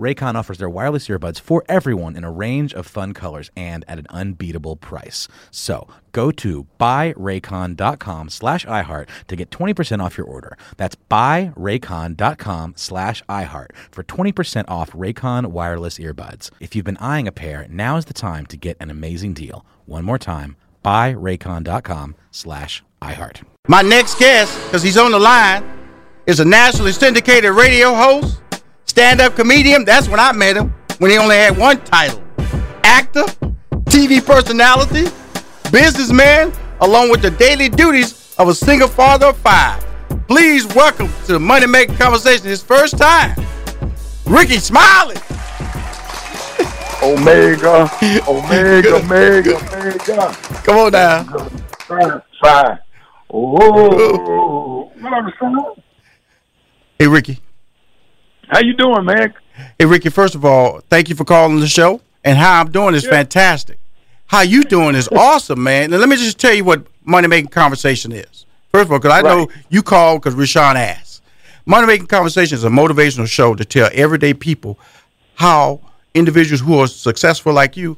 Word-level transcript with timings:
Raycon 0.00 0.34
offers 0.34 0.58
their 0.58 0.68
wireless 0.70 1.08
earbuds 1.08 1.40
for 1.40 1.62
everyone 1.68 2.16
in 2.16 2.24
a 2.24 2.30
range 2.30 2.72
of 2.72 2.86
fun 2.86 3.12
colors 3.12 3.50
and 3.56 3.84
at 3.86 3.98
an 3.98 4.06
unbeatable 4.08 4.76
price. 4.76 5.28
So 5.50 5.86
go 6.12 6.30
to 6.32 6.66
buyraycon.com 6.80 8.30
slash 8.30 8.64
iHeart 8.66 9.08
to 9.28 9.36
get 9.36 9.50
20% 9.50 10.02
off 10.02 10.16
your 10.16 10.26
order. 10.26 10.56
That's 10.76 10.96
buyraycon.com 11.10 12.74
slash 12.76 13.22
iHeart 13.28 13.68
for 13.90 14.02
20% 14.02 14.64
off 14.68 14.90
Raycon 14.92 15.48
wireless 15.48 15.98
earbuds. 15.98 16.50
If 16.60 16.74
you've 16.74 16.86
been 16.86 16.96
eyeing 16.96 17.28
a 17.28 17.32
pair, 17.32 17.66
now 17.68 17.96
is 17.96 18.06
the 18.06 18.14
time 18.14 18.46
to 18.46 18.56
get 18.56 18.76
an 18.80 18.90
amazing 18.90 19.34
deal. 19.34 19.64
One 19.86 20.04
more 20.04 20.18
time, 20.18 20.56
buyraycon.com 20.84 22.14
slash 22.30 22.82
iHeart. 23.02 23.42
My 23.68 23.82
next 23.82 24.18
guest, 24.18 24.58
because 24.64 24.82
he's 24.82 24.96
on 24.96 25.12
the 25.12 25.18
line, 25.18 25.78
is 26.26 26.40
a 26.40 26.44
nationally 26.44 26.92
syndicated 26.92 27.52
radio 27.52 27.94
host, 27.94 28.40
stand-up 28.90 29.36
comedian. 29.36 29.84
That's 29.84 30.08
when 30.08 30.18
I 30.18 30.32
met 30.32 30.56
him, 30.56 30.74
when 30.98 31.12
he 31.12 31.16
only 31.16 31.36
had 31.36 31.56
one 31.56 31.82
title. 31.84 32.20
Actor, 32.82 33.24
TV 33.84 34.24
personality, 34.24 35.04
businessman, 35.70 36.52
along 36.80 37.10
with 37.10 37.22
the 37.22 37.30
daily 37.30 37.68
duties 37.68 38.34
of 38.36 38.48
a 38.48 38.54
single 38.54 38.88
father 38.88 39.26
of 39.26 39.36
five. 39.38 39.86
Please 40.26 40.66
welcome 40.74 41.08
to 41.26 41.32
the 41.34 41.38
Money 41.38 41.68
Making 41.68 41.94
Conversation 41.96 42.46
his 42.46 42.62
first 42.62 42.98
time, 42.98 43.36
Rickey 44.26 44.58
Smiley. 44.58 45.14
Omega, 47.02 47.88
Omega, 48.28 48.96
Omega, 48.96 49.56
Omega. 49.56 50.34
Come 50.64 50.76
on 50.76 50.92
down. 50.92 51.26
Fine, 51.86 52.22
fine. 52.42 52.78
Oh, 53.32 54.90
what 55.00 55.12
up, 55.12 55.32
son? 55.38 55.56
Hey, 56.98 57.06
Rickey. 57.06 57.40
How 58.50 58.60
you 58.60 58.72
doing, 58.74 59.04
man? 59.04 59.32
Hey, 59.78 59.84
Rickey, 59.86 60.08
first 60.10 60.34
of 60.34 60.44
all, 60.44 60.80
thank 60.90 61.08
you 61.08 61.14
for 61.14 61.24
calling 61.24 61.60
the 61.60 61.68
show. 61.68 62.00
And 62.24 62.36
how 62.36 62.60
I'm 62.60 62.70
doing 62.70 62.94
is 62.94 63.04
Yeah. 63.04 63.10
fantastic. 63.10 63.78
How 64.26 64.40
you 64.42 64.64
doing 64.64 64.94
is 64.94 65.08
awesome, 65.16 65.62
man. 65.62 65.90
Now, 65.90 65.98
let 65.98 66.08
me 66.08 66.16
just 66.16 66.38
tell 66.38 66.52
you 66.52 66.64
what 66.64 66.84
Money 67.04 67.28
Making 67.28 67.50
Conversation 67.50 68.12
is. 68.12 68.46
First 68.72 68.86
of 68.86 68.92
all, 68.92 68.98
because 68.98 69.12
I 69.12 69.22
know 69.22 69.48
you 69.68 69.82
called 69.82 70.22
because 70.22 70.34
Rushion 70.34 70.76
asked. 70.76 71.22
Money 71.66 71.86
Making 71.86 72.06
Conversation 72.06 72.56
is 72.56 72.64
a 72.64 72.68
motivational 72.68 73.26
show 73.28 73.54
to 73.54 73.64
tell 73.64 73.88
everyday 73.92 74.34
people 74.34 74.78
how 75.36 75.80
individuals 76.14 76.60
who 76.60 76.78
are 76.80 76.86
successful 76.88 77.52
like 77.52 77.76
you 77.76 77.96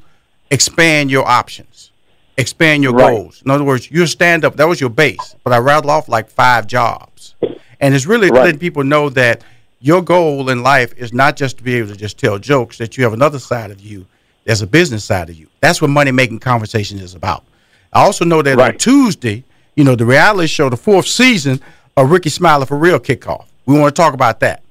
expand 0.51 1.09
your 1.09 1.27
options, 1.27 1.91
expand 2.37 2.83
your 2.83 2.93
Right. 2.93 3.09
goals. 3.11 3.41
In 3.43 3.49
other 3.51 3.63
words, 3.63 3.89
you're 3.89 4.07
stand 4.07 4.45
up. 4.45 4.57
That 4.57 4.67
was 4.67 4.79
your 4.79 4.89
base, 4.91 5.35
but 5.43 5.51
I 5.53 5.57
rattled 5.57 5.89
off 5.91 6.07
like 6.07 6.29
five 6.29 6.67
jobs. 6.67 7.33
And 7.79 7.93
it's 7.95 8.05
really 8.05 8.29
Right. 8.29 8.43
letting 8.45 8.59
people 8.59 8.83
know 8.83 9.09
that 9.09 9.41
your 9.83 10.01
goal 10.01 10.49
in 10.49 10.63
life 10.63 10.93
is 10.95 11.11
not 11.11 11.35
just 11.35 11.57
to 11.57 11.63
be 11.63 11.75
able 11.75 11.89
to 11.89 11.95
just 11.97 12.17
tell 12.17 12.39
jokes, 12.39 12.77
that 12.77 12.97
you 12.97 13.03
have 13.03 13.11
another 13.11 13.37
side 13.37 13.69
of 13.69 13.81
you. 13.81 14.05
There's 14.45 14.61
a 14.61 14.67
business 14.67 15.03
side 15.03 15.29
of 15.29 15.35
you. 15.35 15.47
That's 15.59 15.81
what 15.81 15.89
money 15.89 16.09
making 16.11 16.39
conversation 16.39 16.99
is 16.99 17.15
about. 17.15 17.43
I 17.91 18.01
also 18.01 18.23
know 18.23 18.41
that 18.41 18.57
on 18.61 18.77
Tuesday, 18.77 19.43
you 19.75 19.83
know, 19.83 19.95
the 19.95 20.05
reality 20.05 20.47
show, 20.47 20.69
the 20.69 20.77
fourth 20.77 21.05
season 21.05 21.59
of 21.97 22.11
Rickey 22.11 22.29
Smiley 22.29 22.65
for 22.65 22.77
Real 22.77 22.97
kickoff. 22.97 23.47
We 23.65 23.77
want 23.77 23.93
to 23.93 24.01
talk 24.01 24.13
about 24.13 24.39
that 24.39 24.63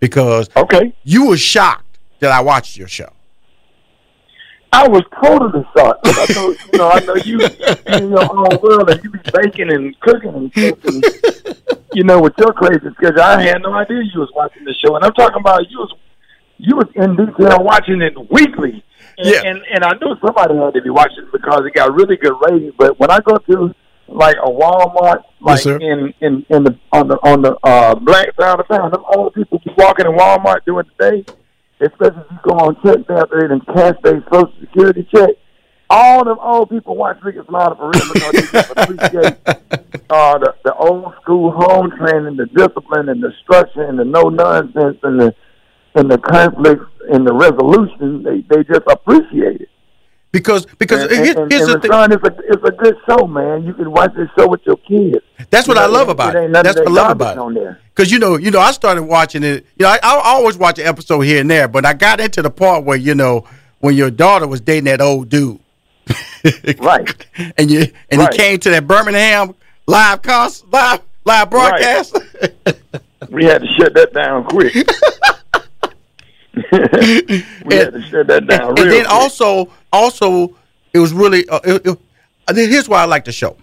because 0.00 0.50
Okay. 0.54 0.92
you 1.02 1.28
were 1.28 1.38
shocked 1.38 1.98
that 2.20 2.30
I 2.30 2.42
watched 2.42 2.76
your 2.76 2.88
show. 2.88 3.08
I 4.70 4.86
was 4.86 5.02
totally 5.24 5.66
shocked. 5.74 6.00
I 6.04 6.26
know, 6.34 6.48
you 6.72 6.78
know, 6.78 6.90
I 6.90 7.00
know 7.00 7.14
you 7.14 7.40
in 7.86 8.10
your 8.10 8.22
own 8.30 8.60
world 8.60 8.90
and 8.90 9.02
you 9.02 9.10
be 9.12 9.18
baking 9.32 9.72
and 9.72 9.98
cooking 10.00 10.34
and 10.34 10.52
cooking. 10.52 11.02
You 11.94 12.04
know, 12.04 12.20
with 12.20 12.34
your 12.38 12.52
crazy 12.52 12.86
schedule, 12.96 13.20
I 13.22 13.42
had 13.42 13.62
no 13.62 13.72
idea 13.72 14.02
you 14.12 14.20
was 14.20 14.30
watching 14.34 14.64
the 14.64 14.74
show. 14.84 14.96
And 14.96 15.04
I'm 15.04 15.12
talking 15.12 15.40
about 15.40 15.70
you 15.70 15.78
was 15.78 15.94
you 16.58 16.76
was 16.76 16.86
in 16.94 17.16
detail 17.16 17.62
watching 17.64 18.02
it 18.02 18.14
weekly. 18.30 18.84
And, 19.16 19.26
Yeah. 19.26 19.42
and 19.44 19.62
and 19.72 19.84
I 19.84 19.92
knew 20.00 20.14
somebody 20.24 20.54
had 20.56 20.74
to 20.74 20.82
be 20.82 20.90
watching 20.90 21.24
it 21.24 21.32
because 21.32 21.62
it 21.66 21.74
got 21.74 21.94
really 21.94 22.16
good 22.16 22.34
ratings. 22.46 22.74
But 22.76 22.98
when 23.00 23.10
I 23.10 23.20
go 23.20 23.36
to 23.38 23.74
like 24.06 24.36
a 24.36 24.50
Walmart, 24.50 25.22
like 25.40 25.60
sir. 25.60 25.76
in 25.78 26.12
in 26.20 26.44
in 26.50 26.64
the 26.64 26.78
on 26.92 27.08
the 27.08 27.16
on 27.22 27.42
the 27.42 27.56
uh 27.62 27.94
black 27.94 28.28
side 28.38 28.60
of 28.60 28.68
town, 28.68 28.90
them 28.90 29.04
old 29.14 29.34
people 29.34 29.58
be 29.64 29.72
walking 29.78 30.06
in 30.06 30.12
Walmart 30.12 30.64
doing 30.66 30.84
the 30.98 31.10
day 31.10 31.24
especially 31.80 32.22
if 32.22 32.32
you 32.32 32.38
go 32.42 32.56
on 32.58 32.76
check 32.82 32.98
after 33.08 33.44
it 33.44 33.52
and 33.52 33.64
cash 33.66 33.94
their 34.02 34.20
social 34.32 34.52
security 34.60 35.06
check. 35.14 35.30
All 35.90 36.24
them 36.24 36.38
old 36.40 36.68
people 36.68 36.96
watch 36.96 37.18
Rickey 37.22 37.38
Slaughter 37.48 37.74
for 37.76 37.90
real 37.90 38.12
because 38.12 38.32
they 38.32 38.42
just 38.42 38.70
appreciate 38.70 39.36
uh, 40.10 40.38
the, 40.38 40.54
the 40.64 40.74
old 40.74 41.14
school 41.22 41.50
home 41.50 41.90
training, 41.96 42.36
the 42.36 42.46
discipline 42.46 43.08
and 43.08 43.22
the 43.22 43.32
structure 43.42 43.82
and 43.82 43.98
the 43.98 44.04
no 44.04 44.24
nonsense 44.28 44.98
and 45.02 45.18
the 45.20 45.34
and 45.94 46.10
the 46.10 46.18
conflicts 46.18 46.84
and 47.10 47.26
the 47.26 47.32
resolution. 47.32 48.22
They 48.22 48.42
they 48.54 48.64
just 48.64 48.86
appreciate 48.86 49.62
it. 49.62 49.68
Because 50.30 50.66
because 50.78 51.04
and, 51.04 51.24
here- 51.24 51.40
and, 51.40 51.50
here's 51.50 51.62
and 51.68 51.82
the 51.82 51.88
thing. 51.88 51.90
It's 52.12 52.22
a 52.22 52.52
it's 52.52 52.64
a 52.68 52.72
good 52.72 52.96
show, 53.08 53.26
man. 53.26 53.64
You 53.64 53.72
can 53.72 53.90
watch 53.90 54.12
this 54.14 54.28
show 54.38 54.46
with 54.46 54.60
your 54.66 54.76
kids. 54.76 55.24
That's 55.48 55.66
what 55.66 55.78
You 55.78 55.84
I 55.84 55.86
love 55.86 56.10
about 56.10 56.36
it. 56.36 56.44
it. 56.44 56.52
That's 56.52 56.76
what 56.78 56.86
I 56.88 56.90
love 56.90 57.10
about 57.12 57.36
it. 57.38 57.40
on 57.40 57.54
there. 57.54 57.80
Because 57.94 58.12
you 58.12 58.18
know, 58.18 58.36
you 58.36 58.50
know, 58.50 58.60
I 58.60 58.72
started 58.72 59.04
watching 59.04 59.42
it. 59.42 59.64
You 59.78 59.84
know, 59.86 59.88
I, 59.88 59.98
I 60.02 60.20
always 60.34 60.58
watch 60.58 60.78
an 60.78 60.86
episode 60.86 61.20
here 61.22 61.40
and 61.40 61.50
there, 61.50 61.66
but 61.66 61.86
I 61.86 61.94
got 61.94 62.20
into 62.20 62.42
the 62.42 62.50
part 62.50 62.84
where 62.84 62.98
you 62.98 63.14
know 63.14 63.46
when 63.80 63.94
your 63.94 64.10
daughter 64.10 64.46
was 64.46 64.60
dating 64.60 64.84
that 64.84 65.00
old 65.00 65.30
dude, 65.30 65.60
Right. 66.78 67.26
and 67.56 67.70
you 67.70 67.86
and 68.10 68.20
Right. 68.20 68.32
he 68.32 68.38
came 68.38 68.58
to 68.60 68.70
that 68.70 68.86
Birmingham 68.86 69.54
live 69.86 70.22
concert, 70.22 70.70
live 70.72 71.00
live 71.24 71.50
broadcast. 71.50 72.16
We 73.30 73.44
had 73.44 73.62
to 73.62 73.66
shut 73.76 73.94
that 73.94 74.14
down 74.14 74.44
quick. 74.44 74.74
we 76.54 77.74
had 77.74 77.92
to 77.92 78.02
shut 78.10 78.26
that 78.28 78.46
down 78.46 78.70
and 78.70 78.78
real 78.78 78.88
then 78.90 79.04
quick. 79.04 79.10
also, 79.10 79.70
also, 79.92 80.56
it 80.92 80.98
was 80.98 81.12
really. 81.12 81.48
Uh, 81.48 81.60
it, 81.64 81.86
it- 81.86 81.98
here's 82.70 82.88
why 82.88 83.02
I 83.02 83.04
like 83.04 83.24
the 83.26 83.32
show, 83.32 83.56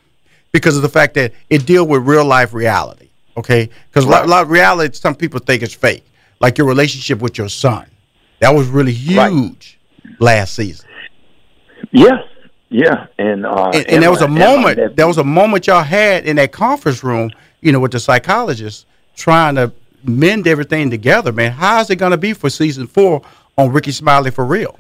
because 0.52 0.76
of 0.76 0.84
the 0.84 0.90
fact 0.90 1.16
that 1.16 1.34
it 1.50 1.66
deal 1.66 1.88
with 1.88 2.04
real 2.08 2.26
life 2.26 2.54
reality. 2.54 3.10
Okay, 3.38 3.70
because 3.90 4.06
a 4.06 4.10
lot, 4.10 4.44
of 4.44 4.50
reality, 4.50 4.96
some 4.96 5.16
people 5.16 5.40
think 5.40 5.64
it's 5.64 5.74
fake. 5.74 6.04
Like 6.40 6.58
your 6.58 6.68
relationship 6.68 7.20
with 7.20 7.38
your 7.38 7.50
son, 7.50 7.86
that 8.40 8.54
was 8.54 8.68
really 8.68 8.92
Right. 9.16 9.32
huge 9.32 9.80
last 10.20 10.54
season. 10.56 10.88
Yeah, 11.92 12.20
yeah, 12.70 13.08
and 13.18 13.46
uh, 13.46 13.72
And, 13.74 13.88
and 13.88 14.04
there 14.04 14.12
was 14.12 14.22
a 14.22 14.28
my 14.28 14.40
moment. 14.40 14.78
nephew. 14.78 14.96
There 14.96 15.08
was 15.08 15.18
a 15.18 15.24
moment 15.24 15.68
y'all 15.68 15.84
had 15.84 16.26
in 16.26 16.36
that 16.38 16.52
conference 16.52 17.04
room. 17.04 17.32
You 17.62 17.72
know, 17.72 17.80
with 17.80 17.94
the 17.94 18.00
psychologist 18.00 18.86
trying 19.16 19.56
to 19.56 19.72
mend 20.04 20.46
everything 20.48 20.90
together. 20.90 21.32
Man, 21.32 21.52
how 21.52 21.80
is 21.82 21.90
it 21.90 21.96
going 21.96 22.12
to 22.12 22.18
be 22.18 22.34
for 22.34 22.50
season 22.50 22.86
four 22.86 23.22
on 23.58 23.72
Rickey 23.72 23.92
Smiley 23.92 24.30
for 24.30 24.46
real? 24.46 24.78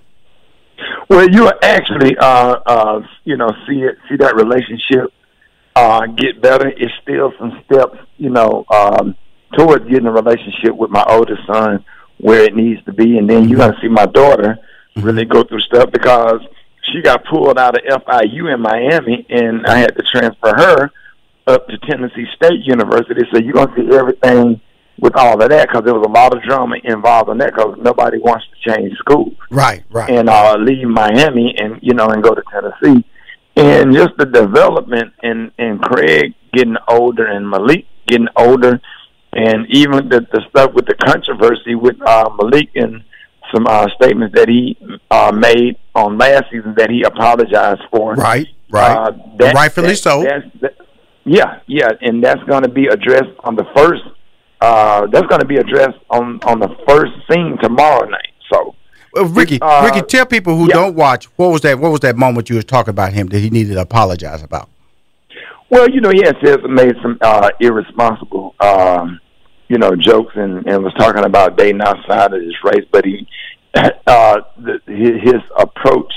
Well, 1.09 1.27
you 1.29 1.51
actually, 1.63 2.15
uh, 2.17 2.59
uh, 2.65 3.07
you 3.23 3.37
know, 3.37 3.49
see 3.67 3.81
it, 3.81 3.97
see 4.09 4.17
that 4.17 4.35
relationship 4.35 5.11
uh, 5.75 6.05
get 6.07 6.41
better. 6.41 6.67
It's 6.67 6.93
still 7.01 7.33
some 7.37 7.61
steps, 7.65 7.97
you 8.17 8.29
know, 8.29 8.65
um, 8.73 9.15
towards 9.57 9.85
getting 9.89 10.07
a 10.07 10.11
relationship 10.11 10.75
with 10.75 10.89
my 10.89 11.03
oldest 11.07 11.45
son 11.45 11.83
where 12.17 12.43
it 12.43 12.55
needs 12.55 12.83
to 12.85 12.93
be, 12.93 13.17
and 13.17 13.29
then 13.29 13.49
you're 13.49 13.59
gonna 13.59 13.77
see 13.81 13.87
my 13.87 14.05
daughter 14.05 14.57
really 14.95 15.25
go 15.25 15.43
through 15.43 15.59
stuff 15.59 15.91
because 15.91 16.41
she 16.91 17.01
got 17.01 17.25
pulled 17.25 17.57
out 17.57 17.75
of 17.77 18.03
FIU 18.03 18.53
in 18.53 18.61
Miami, 18.61 19.25
and 19.29 19.65
I 19.65 19.77
had 19.79 19.95
to 19.95 20.03
transfer 20.11 20.53
her 20.55 20.91
up 21.47 21.67
to 21.67 21.77
Tennessee 21.79 22.25
State 22.35 22.61
University. 22.63 23.21
So 23.31 23.39
you're 23.39 23.53
gonna 23.53 23.73
see 23.75 23.95
everything 23.95 24.61
with 24.99 25.15
all 25.17 25.41
of 25.41 25.49
that 25.49 25.67
because 25.67 25.83
there 25.83 25.93
was 25.93 26.05
a 26.05 26.09
lot 26.11 26.35
of 26.35 26.41
drama 26.43 26.75
involved 26.83 27.29
in 27.29 27.37
that 27.39 27.53
because 27.53 27.77
nobody 27.81 28.17
wants 28.17 28.45
to 28.47 28.71
change 28.71 28.97
schools 28.97 29.33
Right, 29.51 29.83
right. 29.91 30.09
and 30.09 30.29
uh, 30.29 30.55
leave 30.57 30.87
Miami 30.87 31.53
and 31.57 31.79
you 31.81 31.93
know 31.93 32.07
and 32.07 32.23
go 32.23 32.33
to 32.33 32.41
Tennessee, 32.51 33.03
and 33.57 33.93
just 33.93 34.15
the 34.17 34.25
development 34.25 35.13
in 35.23 35.51
in 35.59 35.79
Craig 35.79 36.33
getting 36.53 36.77
older 36.87 37.25
and 37.25 37.49
Malik 37.49 37.85
getting 38.07 38.27
older, 38.37 38.79
and 39.33 39.65
even 39.69 40.09
the 40.09 40.21
the 40.31 40.41
stuff 40.49 40.73
with 40.73 40.85
the 40.85 40.95
controversy 40.95 41.75
with 41.75 42.01
uh, 42.07 42.29
Malik 42.41 42.69
and 42.75 43.03
some 43.55 43.65
uh, 43.67 43.87
statements 44.01 44.35
that 44.35 44.49
he 44.49 44.77
uh, 45.09 45.31
made 45.31 45.77
on 45.95 46.17
last 46.17 46.43
season 46.51 46.73
that 46.77 46.89
he 46.89 47.03
apologized 47.03 47.81
for. 47.91 48.13
Right, 48.15 48.47
right, 48.69 48.91
Uh, 48.97 49.11
rightfully 49.53 49.89
that- 49.89 49.95
so. 49.97 50.23
that- 50.23 50.73
yeah, 51.27 51.59
yeah, 51.65 51.89
and 52.01 52.23
that's 52.23 52.43
going 52.43 52.61
to 52.63 52.69
be 52.69 52.85
addressed 52.85 53.31
on 53.43 53.55
the 53.55 53.65
first. 53.75 54.03
Uh, 54.61 55.07
that's 55.07 55.25
going 55.27 55.41
to 55.41 55.47
be 55.47 55.55
addressed 55.57 55.97
on 56.11 56.39
on 56.43 56.59
the 56.59 56.69
first 56.87 57.13
scene 57.29 57.57
tomorrow 57.61 58.07
night. 58.07 58.31
So 58.51 58.75
Well, 59.13 59.25
Rickey, 59.25 59.57
Uh, 59.61 59.85
Rickey, 59.85 60.01
tell 60.03 60.25
people 60.27 60.55
who 60.55 60.67
yeah. 60.67 60.75
don't 60.75 60.95
watch 60.95 61.25
what 61.35 61.49
was 61.51 61.61
that? 61.61 61.79
What 61.79 61.91
was 61.91 62.01
that 62.01 62.15
moment 62.15 62.49
you 62.49 62.57
was 62.57 62.65
talking 62.65 62.91
about 62.91 63.13
him 63.13 63.25
that 63.27 63.39
he 63.39 63.49
needed 63.49 63.73
to 63.73 63.81
apologize 63.81 64.43
about? 64.43 64.69
Well, 65.71 65.89
you 65.89 65.99
know, 65.99 66.11
he 66.11 66.21
had 66.23 66.35
said 66.43 66.63
made 66.69 66.95
some 67.01 67.17
uh, 67.21 67.49
irresponsible, 67.59 68.53
um, 68.59 69.19
you 69.67 69.77
know, 69.77 69.95
jokes 69.95 70.33
and, 70.35 70.65
and 70.67 70.83
was 70.83 70.93
talking 70.95 71.23
about 71.25 71.57
dating 71.57 71.81
outside 71.81 72.33
of 72.33 72.41
his 72.41 72.55
race, 72.63 72.85
but 72.91 73.03
he, 73.05 73.27
uh, 73.75 74.41
the, 74.57 74.79
his, 74.87 75.21
his 75.33 75.41
approach 75.57 76.13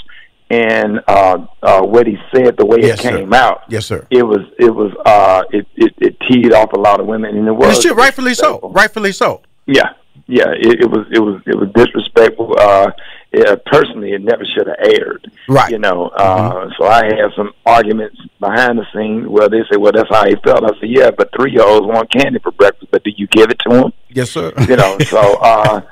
and 0.50 1.00
uh, 1.08 1.38
uh, 1.62 1.82
what 1.82 2.06
he 2.06 2.16
said, 2.34 2.56
the 2.56 2.64
way 2.64 2.78
Yes, 2.80 3.00
it 3.00 3.02
sir. 3.02 3.18
came 3.18 3.32
out, 3.34 3.62
Yes, 3.68 3.84
sir. 3.86 4.06
it 4.10 4.22
was 4.22 4.40
it 4.58 4.70
was 4.74 4.92
uh, 5.04 5.42
it, 5.50 5.66
it 5.76 5.92
it 5.98 6.16
teed 6.20 6.52
off 6.54 6.72
a 6.72 6.78
lot 6.78 7.00
of 7.00 7.06
women, 7.06 7.36
and 7.36 7.46
it 7.46 7.50
And 7.50 7.58
was 7.58 7.78
it 7.78 7.82
should, 7.82 7.96
rightfully 7.96 8.32
so. 8.34 8.58
Rightfully 8.72 9.12
so. 9.12 9.42
Yeah, 9.66 9.90
yeah, 10.26 10.46
it, 10.58 10.80
it 10.84 10.90
was 10.90 11.06
it 11.12 11.18
was 11.18 11.42
it 11.46 11.54
was 11.54 11.68
disrespectful. 11.74 12.56
Uh, 12.58 12.90
yeah, 13.32 13.56
personally, 13.66 14.12
it 14.12 14.22
never 14.22 14.44
should 14.44 14.66
have 14.68 14.78
aired. 14.82 15.30
Right. 15.48 15.70
You 15.70 15.78
know, 15.78 16.08
uh, 16.08 16.70
so 16.78 16.86
I 16.86 17.04
had 17.04 17.30
some 17.36 17.52
arguments 17.66 18.16
behind 18.40 18.78
the 18.78 18.86
scenes 18.94 19.28
where 19.28 19.50
they 19.50 19.60
say, 19.70 19.76
"Well, 19.76 19.92
that's 19.92 20.08
how 20.08 20.26
he 20.26 20.36
felt." 20.42 20.64
I 20.64 20.68
said, 20.80 20.88
"Yeah, 20.88 21.10
but 21.10 21.30
three 21.36 21.52
year 21.52 21.62
olds 21.62 21.86
want 21.86 22.10
candy 22.10 22.38
for 22.38 22.52
breakfast, 22.52 22.90
but 22.90 23.04
do 23.04 23.10
you 23.14 23.26
give 23.26 23.50
it 23.50 23.58
to 23.60 23.68
them?" 23.68 23.92
Yes, 24.08 24.30
sir. 24.30 24.52
You 24.66 24.76
know, 24.76 24.98
so 25.06 25.18
uh, 25.18 25.82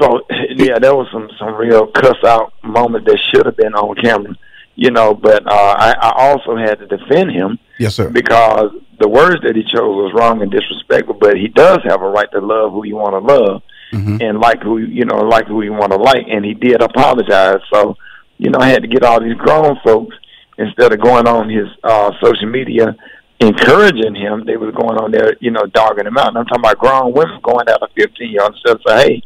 so 0.00 0.22
yeah, 0.56 0.78
there 0.78 0.94
was 0.94 1.08
some 1.12 1.28
some 1.38 1.54
real 1.54 1.88
cuss 1.88 2.16
out 2.24 2.54
moment 2.64 3.04
that 3.04 3.18
should 3.32 3.44
have 3.44 3.56
been 3.56 3.74
on 3.74 3.94
camera. 3.96 4.34
You 4.74 4.90
know, 4.90 5.12
but 5.12 5.46
uh, 5.46 5.74
I, 5.78 5.92
I 6.00 6.12
also 6.16 6.56
had 6.56 6.78
to 6.78 6.86
defend 6.86 7.32
him 7.32 7.58
yes, 7.78 7.96
sir. 7.96 8.08
because 8.08 8.70
the 8.98 9.08
words 9.08 9.42
that 9.42 9.54
he 9.54 9.62
chose 9.62 9.74
was 9.74 10.14
wrong 10.14 10.40
and 10.40 10.50
disrespectful. 10.50 11.14
But 11.20 11.36
he 11.36 11.48
does 11.48 11.80
have 11.84 12.00
a 12.00 12.08
right 12.08 12.30
to 12.32 12.40
love 12.40 12.72
who 12.72 12.86
you 12.86 12.96
want 12.96 13.12
to 13.12 13.18
love 13.18 13.62
Mhm. 13.92 14.22
and 14.22 14.40
like 14.40 14.62
who 14.62 14.78
you 14.78 15.04
know 15.04 15.18
like 15.18 15.46
who 15.46 15.62
you 15.62 15.72
want 15.72 15.92
to 15.92 15.98
like. 15.98 16.24
And 16.28 16.44
he 16.44 16.54
did 16.54 16.82
apologize. 16.82 17.60
So 17.72 17.96
you 18.38 18.50
know, 18.50 18.58
I 18.60 18.68
had 18.68 18.82
to 18.82 18.88
get 18.88 19.04
all 19.04 19.20
these 19.20 19.34
grown 19.36 19.76
folks 19.84 20.16
instead 20.58 20.92
of 20.92 21.00
going 21.00 21.26
on 21.28 21.48
his 21.48 21.68
uh, 21.84 22.10
social 22.22 22.48
media 22.48 22.96
encouraging 23.40 24.14
him. 24.14 24.44
They 24.46 24.56
was 24.56 24.74
going 24.74 24.98
on 24.98 25.10
there, 25.12 25.36
you 25.40 25.50
know, 25.50 25.66
dogging 25.66 26.06
him 26.06 26.16
out. 26.18 26.28
And 26.28 26.38
I'm 26.38 26.46
talking 26.46 26.60
about 26.64 26.78
grown 26.78 27.12
women 27.12 27.40
going 27.42 27.68
out 27.68 27.82
of 27.82 27.90
15 27.96 28.30
year 28.30 28.42
olds 28.42 28.60
of 28.66 28.80
say, 28.86 28.96
hey. 28.96 29.22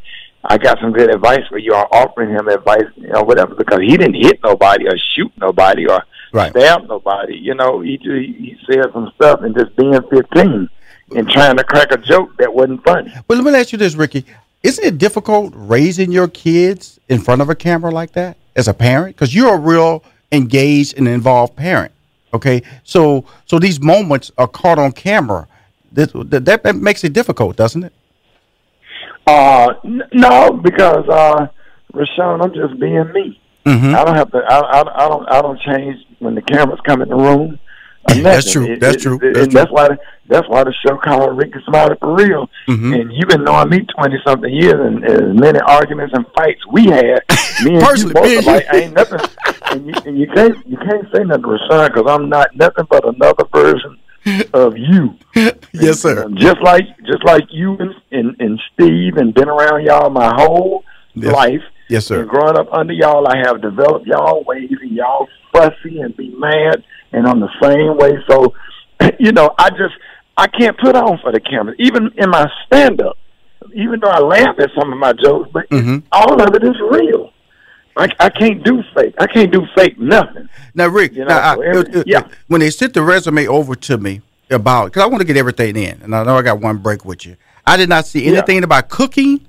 I 0.49 0.59
got 0.59 0.79
some 0.81 0.93
good 0.93 1.13
advice 1.13 1.41
for 1.49 1.59
you. 1.59 1.75
Or 1.75 1.93
offering 1.93 2.31
him 2.31 2.47
advice, 2.47 2.85
you 2.95 3.09
know, 3.09 3.23
whatever, 3.23 3.57
because 3.57 3.81
he 3.81 3.97
didn't 3.97 4.15
hit 4.15 4.39
nobody 4.45 4.87
or 4.87 4.97
shoot 4.97 5.33
nobody 5.39 5.89
or 5.89 6.05
Right. 6.33 6.53
stab 6.53 6.87
nobody. 6.89 7.35
You 7.35 7.55
know, 7.57 7.81
he 7.81 7.99
he 8.01 8.57
said 8.71 8.85
some 8.93 9.11
stuff 9.17 9.41
and 9.43 9.57
just 9.59 9.75
being 9.75 9.99
fifteen 10.09 10.69
and 11.17 11.29
trying 11.29 11.57
to 11.57 11.65
crack 11.65 11.91
a 11.91 11.97
joke 11.97 12.37
that 12.39 12.55
wasn't 12.55 12.85
funny. 12.85 13.13
But 13.27 13.39
let 13.39 13.45
me 13.53 13.59
ask 13.59 13.73
you 13.73 13.79
this, 13.79 13.97
Rickey. 13.97 14.25
Isn't 14.67 14.85
it 14.85 14.99
difficult 14.99 15.53
raising 15.55 16.11
your 16.11 16.27
kids 16.27 16.99
in 17.09 17.21
front 17.21 17.41
of 17.41 17.49
a 17.49 17.55
camera 17.55 17.93
like 17.93 18.13
that 18.13 18.37
as 18.57 18.67
a 18.67 18.75
parent? 18.75 19.15
Because 19.15 19.33
you're 19.33 19.55
a 19.55 19.59
real 19.59 20.03
engaged 20.33 20.99
and 20.99 21.07
involved 21.07 21.55
parent. 21.55 21.93
Okay, 22.35 22.63
so 22.83 23.25
so 23.45 23.61
these 23.61 23.81
moments 23.81 24.33
are 24.37 24.49
caught 24.49 24.79
on 24.81 24.91
camera. 24.91 25.47
That, 25.93 26.11
that, 26.31 26.65
that 26.65 26.75
makes 26.75 27.05
it 27.05 27.13
difficult, 27.13 27.57
doesn't 27.57 27.85
it? 27.85 27.93
Uh, 29.27 29.75
n- 29.85 30.03
no, 30.13 30.53
because 30.53 31.09
uh, 31.09 31.47
Rushion, 31.95 32.41
I'm 32.43 32.53
just 32.53 32.79
being 32.81 33.13
me. 33.13 33.41
Mm-hmm. 33.65 33.95
I 33.95 34.05
don't 34.05 34.17
have 34.17 34.31
to. 34.33 34.39
I, 34.39 34.59
I, 34.59 35.05
I 35.05 35.09
don't. 35.09 35.29
I 35.29 35.43
don't 35.43 35.61
change 35.61 36.05
when 36.19 36.35
the 36.35 36.43
cameras 36.43 36.81
come 36.85 37.03
in 37.03 37.09
the 37.09 37.17
room. 37.17 37.59
That's 38.09 38.51
true. 38.53 38.77
That's 38.79 39.03
true. 39.03 39.17
It, 39.23 39.35
That's 39.35 39.47
and 39.47 39.53
that's 39.53 39.71
why. 39.71 39.89
the- 39.89 39.99
That's 40.29 40.49
why 40.49 40.65
the 40.65 40.75
show 40.85 40.97
called 40.97 41.37
Rickey 41.39 41.61
Smiley 41.69 41.95
for 42.01 42.13
real. 42.17 42.51
Mhm. 42.69 43.01
And 43.01 43.13
you've 43.13 43.29
been 43.29 43.45
knowing 43.45 43.69
me 43.69 43.87
twenty 43.97 44.17
something 44.27 44.53
years, 44.53 44.75
and 44.75 45.05
as 45.05 45.21
many 45.41 45.61
arguments 45.61 46.13
and 46.17 46.27
fights 46.37 46.61
we 46.73 46.87
had. 46.87 47.21
Me 47.63 47.75
and 47.77 47.81
Personally, 47.85 48.31
you 48.33 48.37
both 48.39 48.47
like 48.47 48.67
ain't 48.75 48.95
nothing. 48.95 49.21
And 49.71 49.87
you, 49.87 49.95
and 50.05 50.19
you 50.19 50.27
can't 50.35 50.57
you 50.67 50.77
can't 50.79 51.07
say 51.15 51.23
nothing 51.23 51.43
to 51.45 51.49
Rushion 51.49 51.93
because 51.95 52.07
I'm 52.09 52.29
not 52.29 52.49
nothing 52.57 52.87
but 52.91 53.07
another 53.07 53.45
version 53.55 53.97
of 54.53 54.77
you. 54.77 55.15
yes, 55.73 56.01
sir. 56.01 56.25
Um, 56.25 56.37
Just 56.37 56.61
like 56.61 56.83
just 57.07 57.25
like 57.25 57.45
you 57.51 57.77
and, 57.79 57.95
and, 58.11 58.35
and 58.41 58.61
Steve 58.75 59.19
and 59.19 59.33
been 59.33 59.49
around 59.49 59.85
y'all 59.85 60.11
my 60.11 60.33
whole 60.35 60.83
Yes. 61.15 61.33
life. 61.33 61.63
Yes, 61.89 62.07
sir. 62.07 62.21
And 62.23 62.29
growing 62.29 62.59
up 62.59 62.67
under 62.73 62.93
y'all, 62.93 63.29
I 63.29 63.37
have 63.47 63.63
developed 63.63 64.07
y'all 64.09 64.43
ways, 64.45 64.71
and 64.83 64.91
y'all 64.91 65.29
fussy 65.53 66.01
and 66.01 66.17
be 66.17 66.35
mad, 66.37 66.83
and 67.13 67.27
I'm 67.27 67.41
the 67.41 67.51
same 67.63 67.97
way. 67.97 68.19
So, 68.29 68.55
you 69.19 69.33
know, 69.33 69.51
I 69.59 69.71
just 69.71 69.95
I 70.37 70.47
can't 70.47 70.77
put 70.79 70.95
on 70.97 71.19
for 71.23 71.33
the 71.33 71.41
camera, 71.41 71.75
even 71.79 72.11
in 72.17 72.31
my 72.31 72.51
stand 72.67 73.01
up. 73.01 73.17
Even 73.75 74.01
though 74.01 74.09
I 74.09 74.21
laugh 74.21 74.59
at 74.59 74.71
some 74.79 74.93
of 74.93 74.99
my 74.99 75.13
jokes, 75.13 75.51
but 75.53 75.69
Mhm. 75.71 76.03
all 76.13 76.41
of 76.41 76.55
it 76.55 76.63
is 76.63 76.77
real. 76.91 77.33
I, 77.97 78.09
I 78.21 78.29
can't 78.29 78.63
do 78.63 78.83
fake. 78.95 79.15
I 79.19 79.27
can't 79.27 79.51
do 79.51 79.67
fake 79.75 79.99
nothing. 79.99 80.49
Now, 80.75 80.89
Rick, 80.89 81.15
You 81.15 81.21
know, 81.21 81.29
now, 81.29 81.55
so 81.55 81.61
every- 81.63 81.95
uh, 81.95 82.01
uh, 82.01 82.05
yeah. 82.07 82.23
when 82.47 82.61
they 82.61 82.71
sent 82.71 82.93
the 82.95 83.03
resume 83.03 83.47
over 83.49 83.75
to 83.75 83.97
me 83.99 84.21
about, 84.51 84.87
because 84.87 85.03
I 85.03 85.07
want 85.07 85.21
to 85.23 85.27
get 85.27 85.37
everything 85.39 85.77
in, 85.77 86.01
and 86.03 86.15
I 86.15 86.23
know 86.25 86.37
I 86.37 86.43
got 86.43 86.61
one 86.61 86.77
break 86.79 87.05
with 87.05 87.25
you. 87.27 87.37
I 87.67 87.77
did 87.79 87.89
not 87.89 88.07
see 88.07 88.25
Yeah. 88.25 88.33
anything 88.33 88.63
about 88.63 88.89
cooking, 88.91 89.41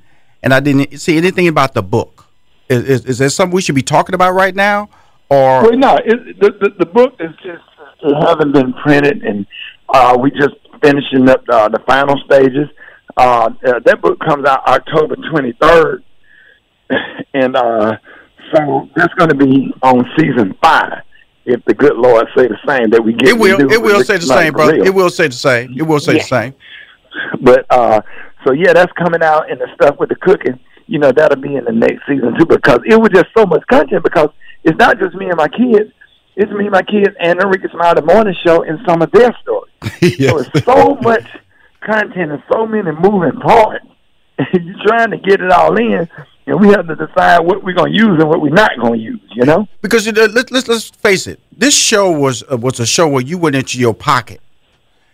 and 0.42 0.54
I 0.54 0.62
didn't 0.62 0.98
see 0.98 1.18
anything 1.18 1.48
about 1.50 1.74
the 1.74 1.84
book. 1.84 2.26
Is, 2.70 2.84
is, 2.84 3.06
is 3.06 3.18
there 3.18 3.30
something 3.30 3.54
we 3.56 3.62
should 3.62 3.76
be 3.76 3.82
talking 3.84 4.16
about 4.16 4.32
right 4.34 4.56
now? 4.56 4.90
Or 5.30 5.64
Well, 5.64 5.78
no, 5.78 5.96
it, 5.98 6.40
the, 6.40 6.52
the 6.62 6.70
the 6.80 6.86
book 6.86 7.16
is 7.20 7.32
just 7.44 7.64
it 8.04 8.16
haven't 8.28 8.54
been 8.54 8.74
printed, 8.74 9.24
and 9.24 9.46
uh, 9.94 10.18
we 10.22 10.32
just 10.32 10.56
finishing 10.82 11.28
up 11.30 11.44
uh, 11.50 11.68
the 11.70 11.80
final 11.88 12.16
stages. 12.26 12.68
Uh, 13.18 13.50
uh, 13.66 13.80
that 13.86 14.02
book 14.02 14.20
comes 14.20 14.48
out 14.48 14.66
October 14.68 15.16
twenty 15.32 15.54
third, 15.60 16.04
and 17.34 17.56
uh, 17.56 17.98
so 18.54 18.90
that's 18.96 19.14
going 19.16 19.30
to 19.30 19.36
be 19.36 19.74
on 19.82 20.06
season 20.18 20.56
five. 20.62 21.02
If 21.46 21.64
the 21.66 21.74
good 21.74 21.96
Lord 21.96 22.28
say 22.36 22.48
the 22.48 22.58
same, 22.68 22.90
that 22.92 23.02
we 23.02 23.14
get 23.14 23.30
it 23.30 23.38
will, 23.40 23.60
it 23.72 23.82
will 23.82 24.04
say 24.04 24.16
the 24.18 24.22
same, 24.22 24.28
Smiley 24.28 24.52
brother. 24.52 24.74
Grill. 24.74 24.86
It 24.88 24.94
will 24.94 25.10
say 25.10 25.28
the 25.28 25.34
same. 25.34 25.74
It 25.78 25.84
will 25.84 26.00
say 26.00 26.14
Yeah. 26.14 26.20
the 26.20 26.26
same. 26.28 26.54
But 27.42 27.66
uh 27.70 28.02
so 28.46 28.52
yeah, 28.54 28.74
that's 28.74 28.92
coming 28.94 29.24
out 29.24 29.50
and 29.50 29.60
the 29.60 29.68
stuff 29.74 29.98
with 29.98 30.10
the 30.10 30.16
cooking, 30.16 30.60
you 30.88 31.00
know, 31.00 31.12
that'll 31.12 31.42
be 31.42 31.56
in 31.56 31.64
the 31.64 31.72
next 31.72 32.06
season 32.08 32.36
too 32.38 32.46
because 32.46 32.80
it 32.86 33.00
was 33.00 33.10
just 33.14 33.28
so 33.36 33.46
much 33.46 33.64
content 33.68 34.04
because 34.04 34.30
it's 34.64 34.78
not 34.78 35.00
just 35.00 35.16
me 35.16 35.28
and 35.28 35.38
my 35.38 35.48
kids, 35.48 35.92
it's 36.36 36.52
me, 36.52 36.70
my 36.70 36.82
kids 36.84 37.16
and 37.20 37.40
the 37.40 37.48
Rickey 37.48 37.68
Smiley 37.72 38.02
Morning 38.02 38.36
Show 38.46 38.64
and 38.64 38.80
some 38.88 39.02
of 39.02 39.12
their 39.12 39.36
stories. 39.42 39.74
So 40.30 40.38
it's 40.40 40.66
so 40.66 40.96
much 41.02 41.26
content 41.82 42.32
and 42.32 42.44
so 42.52 42.66
many 42.68 42.92
moving 42.92 43.40
parts. 43.42 43.86
And 44.40 44.66
You're 44.66 44.86
trying 44.86 45.12
to 45.12 45.18
get 45.18 45.42
it 45.42 45.52
all 45.52 45.76
in 45.78 46.08
and 46.46 46.60
we 46.60 46.68
have 46.70 46.88
to 46.88 46.96
decide 46.96 47.40
what 47.40 47.64
we're 47.64 47.74
gonna 47.74 47.92
use 47.92 48.20
and 48.22 48.30
what 48.30 48.40
we're 48.40 48.50
not 48.54 48.72
gonna 48.80 48.96
use, 48.98 49.20
you 49.32 49.46
know? 49.46 49.68
Because 49.82 50.06
you 50.06 50.12
know, 50.12 50.26
let's 50.26 50.52
let's 50.52 50.68
let's 50.68 50.90
face 50.92 51.26
it. 51.28 51.40
This 51.58 51.76
show 51.76 52.12
was 52.12 52.44
uh, 52.52 52.56
was 52.58 52.80
a 52.80 52.86
show 52.86 53.08
where 53.08 53.24
you 53.24 53.38
went 53.40 53.56
into 53.56 53.80
your 53.80 53.94
pocket 53.96 54.40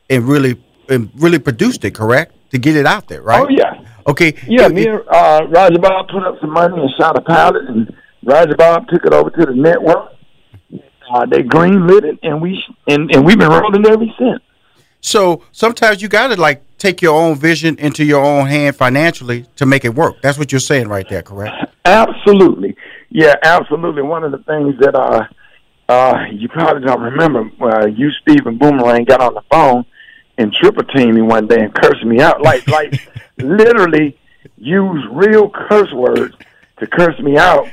and 0.09 0.27
really 0.27 0.62
and 0.89 1.09
really 1.15 1.39
produced 1.39 1.85
it, 1.85 1.95
correct? 1.95 2.35
To 2.51 2.57
get 2.59 2.75
it 2.75 2.85
out 2.85 3.07
there, 3.07 3.21
right? 3.21 3.41
Oh 3.41 3.50
yeah. 3.50 3.83
Okay. 4.07 4.35
Yeah, 4.45 4.65
It- 4.67 4.73
me 4.73 4.88
and 4.88 5.01
uh, 5.09 5.47
Roger 5.50 5.79
Bobb 5.79 6.09
put 6.09 6.23
up 6.23 6.35
some 6.41 6.51
money 6.51 6.79
and 6.79 6.89
shot 7.00 7.17
a 7.17 7.21
pilot, 7.21 7.63
and 7.69 7.95
Roger 8.24 8.56
Bobb 8.56 8.88
took 8.88 9.06
it 9.06 9.13
over 9.13 9.30
to 9.30 9.46
the 9.46 9.53
network. 9.53 10.12
Uh, 11.13 11.25
they 11.25 11.44
greenlit 11.44 12.03
it, 12.03 12.20
and 12.24 12.42
we 12.42 12.63
and, 12.88 13.13
and 13.13 13.25
we've 13.25 13.38
been 13.38 13.50
rolling 13.50 13.86
ever 13.86 14.06
since. 14.18 14.42
So 15.01 15.44
sometimes 15.51 16.01
you 16.01 16.08
got 16.08 16.27
to 16.27 16.39
like 16.39 16.63
take 16.77 17.01
your 17.01 17.20
own 17.20 17.36
vision 17.36 17.77
into 17.77 18.06
your 18.06 18.24
own 18.24 18.48
hand 18.48 18.75
financially 18.75 19.46
to 19.58 19.65
make 19.65 19.84
it 19.84 19.94
work. 19.94 20.22
That's 20.22 20.38
what 20.38 20.51
you're 20.51 20.60
saying 20.60 20.88
right 20.88 21.08
there, 21.10 21.22
correct? 21.22 21.53
Absolutely, 21.86 22.77
yeah, 23.10 23.36
absolutely. 23.44 24.01
One 24.01 24.24
of 24.24 24.32
the 24.32 24.38
things 24.39 24.75
that 24.80 24.96
uh, 24.96 25.27
uh, 25.89 26.25
you 26.32 26.48
probably 26.48 26.88
don't 26.88 27.01
remember, 27.01 27.50
uh, 27.62 27.88
you, 27.88 28.10
Steve, 28.22 28.48
and 28.48 28.58
Boomerang 28.58 29.03
got 29.03 29.20
on 29.20 29.34
the 29.34 29.44
phone 29.51 29.86
and 30.38 30.53
triple 30.53 30.84
teamed 30.86 31.15
me 31.15 31.22
one 31.22 31.48
day 31.48 31.60
and 31.60 31.74
cursed 31.75 32.06
me 32.06 32.22
out, 32.22 32.42
like 32.42 32.65
like 32.68 32.94
literally 33.38 34.18
used 34.58 35.06
real 35.12 35.50
curse 35.50 35.92
words 35.92 36.34
to 36.80 36.88
curse 36.88 37.20
me 37.20 37.38
out 37.38 37.68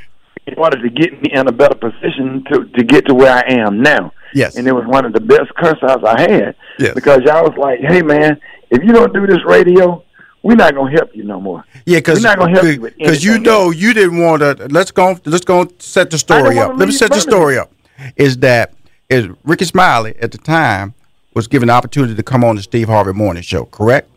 in 0.51 0.57
order 0.59 0.81
to 0.81 0.89
get 0.89 1.21
me 1.21 1.29
in 1.31 1.47
a 1.47 1.51
better 1.51 1.75
position 1.75 2.43
to 2.51 2.65
to 2.65 2.83
get 2.83 3.05
to 3.07 3.13
where 3.13 3.31
I 3.33 3.43
am 3.47 3.81
now. 3.81 4.13
Yes. 4.33 4.55
and 4.55 4.65
it 4.65 4.71
was 4.71 4.85
one 4.85 5.03
of 5.05 5.11
the 5.11 5.19
best 5.19 5.53
curse 5.57 5.77
outs 5.83 6.03
I 6.05 6.21
had. 6.21 6.55
Yes. 6.79 6.93
Because 6.95 7.21
y'all 7.25 7.43
was 7.43 7.57
like, 7.57 7.79
"Hey 7.81 8.01
man, 8.01 8.39
if 8.69 8.81
you 8.81 8.93
don't 8.93 9.13
do 9.13 9.27
this 9.27 9.43
radio, 9.45 10.03
we're 10.41 10.55
not 10.55 10.73
gonna 10.73 10.91
help 10.91 11.13
you 11.13 11.23
no 11.23 11.39
more." 11.41 11.65
Yeah, 11.85 11.97
because 11.97 12.19
We're 12.19 12.29
not 12.29 12.39
gonna 12.39 12.51
help 12.53 12.65
you 12.65 12.79
because 12.79 13.23
you 13.25 13.39
know 13.39 13.71
you 13.71 13.93
didn't 13.93 14.19
want 14.21 14.41
to. 14.41 14.67
Let's 14.69 14.91
go. 14.91 15.17
Let's 15.25 15.43
go 15.45 15.67
set 15.79 16.11
the 16.11 16.17
story 16.17 16.57
up. 16.59 16.77
Let 16.77 16.87
me 16.87 16.93
set 16.93 17.11
the 17.11 17.19
story 17.19 17.57
up. 17.57 17.71
Is 18.15 18.37
that 18.37 18.73
is 19.09 19.27
Rickey 19.43 19.65
Smiley 19.65 20.15
at 20.21 20.31
the 20.31 20.37
time 20.37 20.93
was 21.33 21.47
given 21.47 21.67
the 21.67 21.73
opportunity 21.73 22.15
to 22.15 22.23
come 22.23 22.43
on 22.43 22.55
the 22.55 22.61
Steve 22.61 22.87
Harvey 22.87 23.13
Morning 23.13 23.43
Show, 23.43 23.65
correct? 23.65 24.09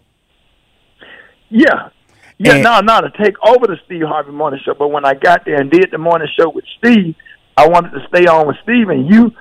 Yeah, 1.51 1.89
Yeah, 2.39 2.61
no, 2.61 2.81
no, 2.81 3.01
to 3.01 3.11
take 3.23 3.35
over 3.47 3.67
the 3.67 3.77
Steve 3.87 4.03
Harvey 4.03 4.33
Morning 4.33 4.61
Show. 4.65 4.75
But 4.75 4.89
when 4.89 5.05
I 5.05 5.15
got 5.15 5.45
there 5.45 5.61
and 5.61 5.71
did 5.71 5.91
the 5.93 5.99
morning 5.99 6.29
show 6.39 6.49
with 6.49 6.65
Steve, 6.79 7.15
I 7.57 7.69
wanted 7.69 7.91
to 7.91 8.07
stay 8.09 8.27
on 8.27 8.47
with 8.47 8.57
Steve, 8.63 8.89
and 8.89 9.09
you 9.09 9.33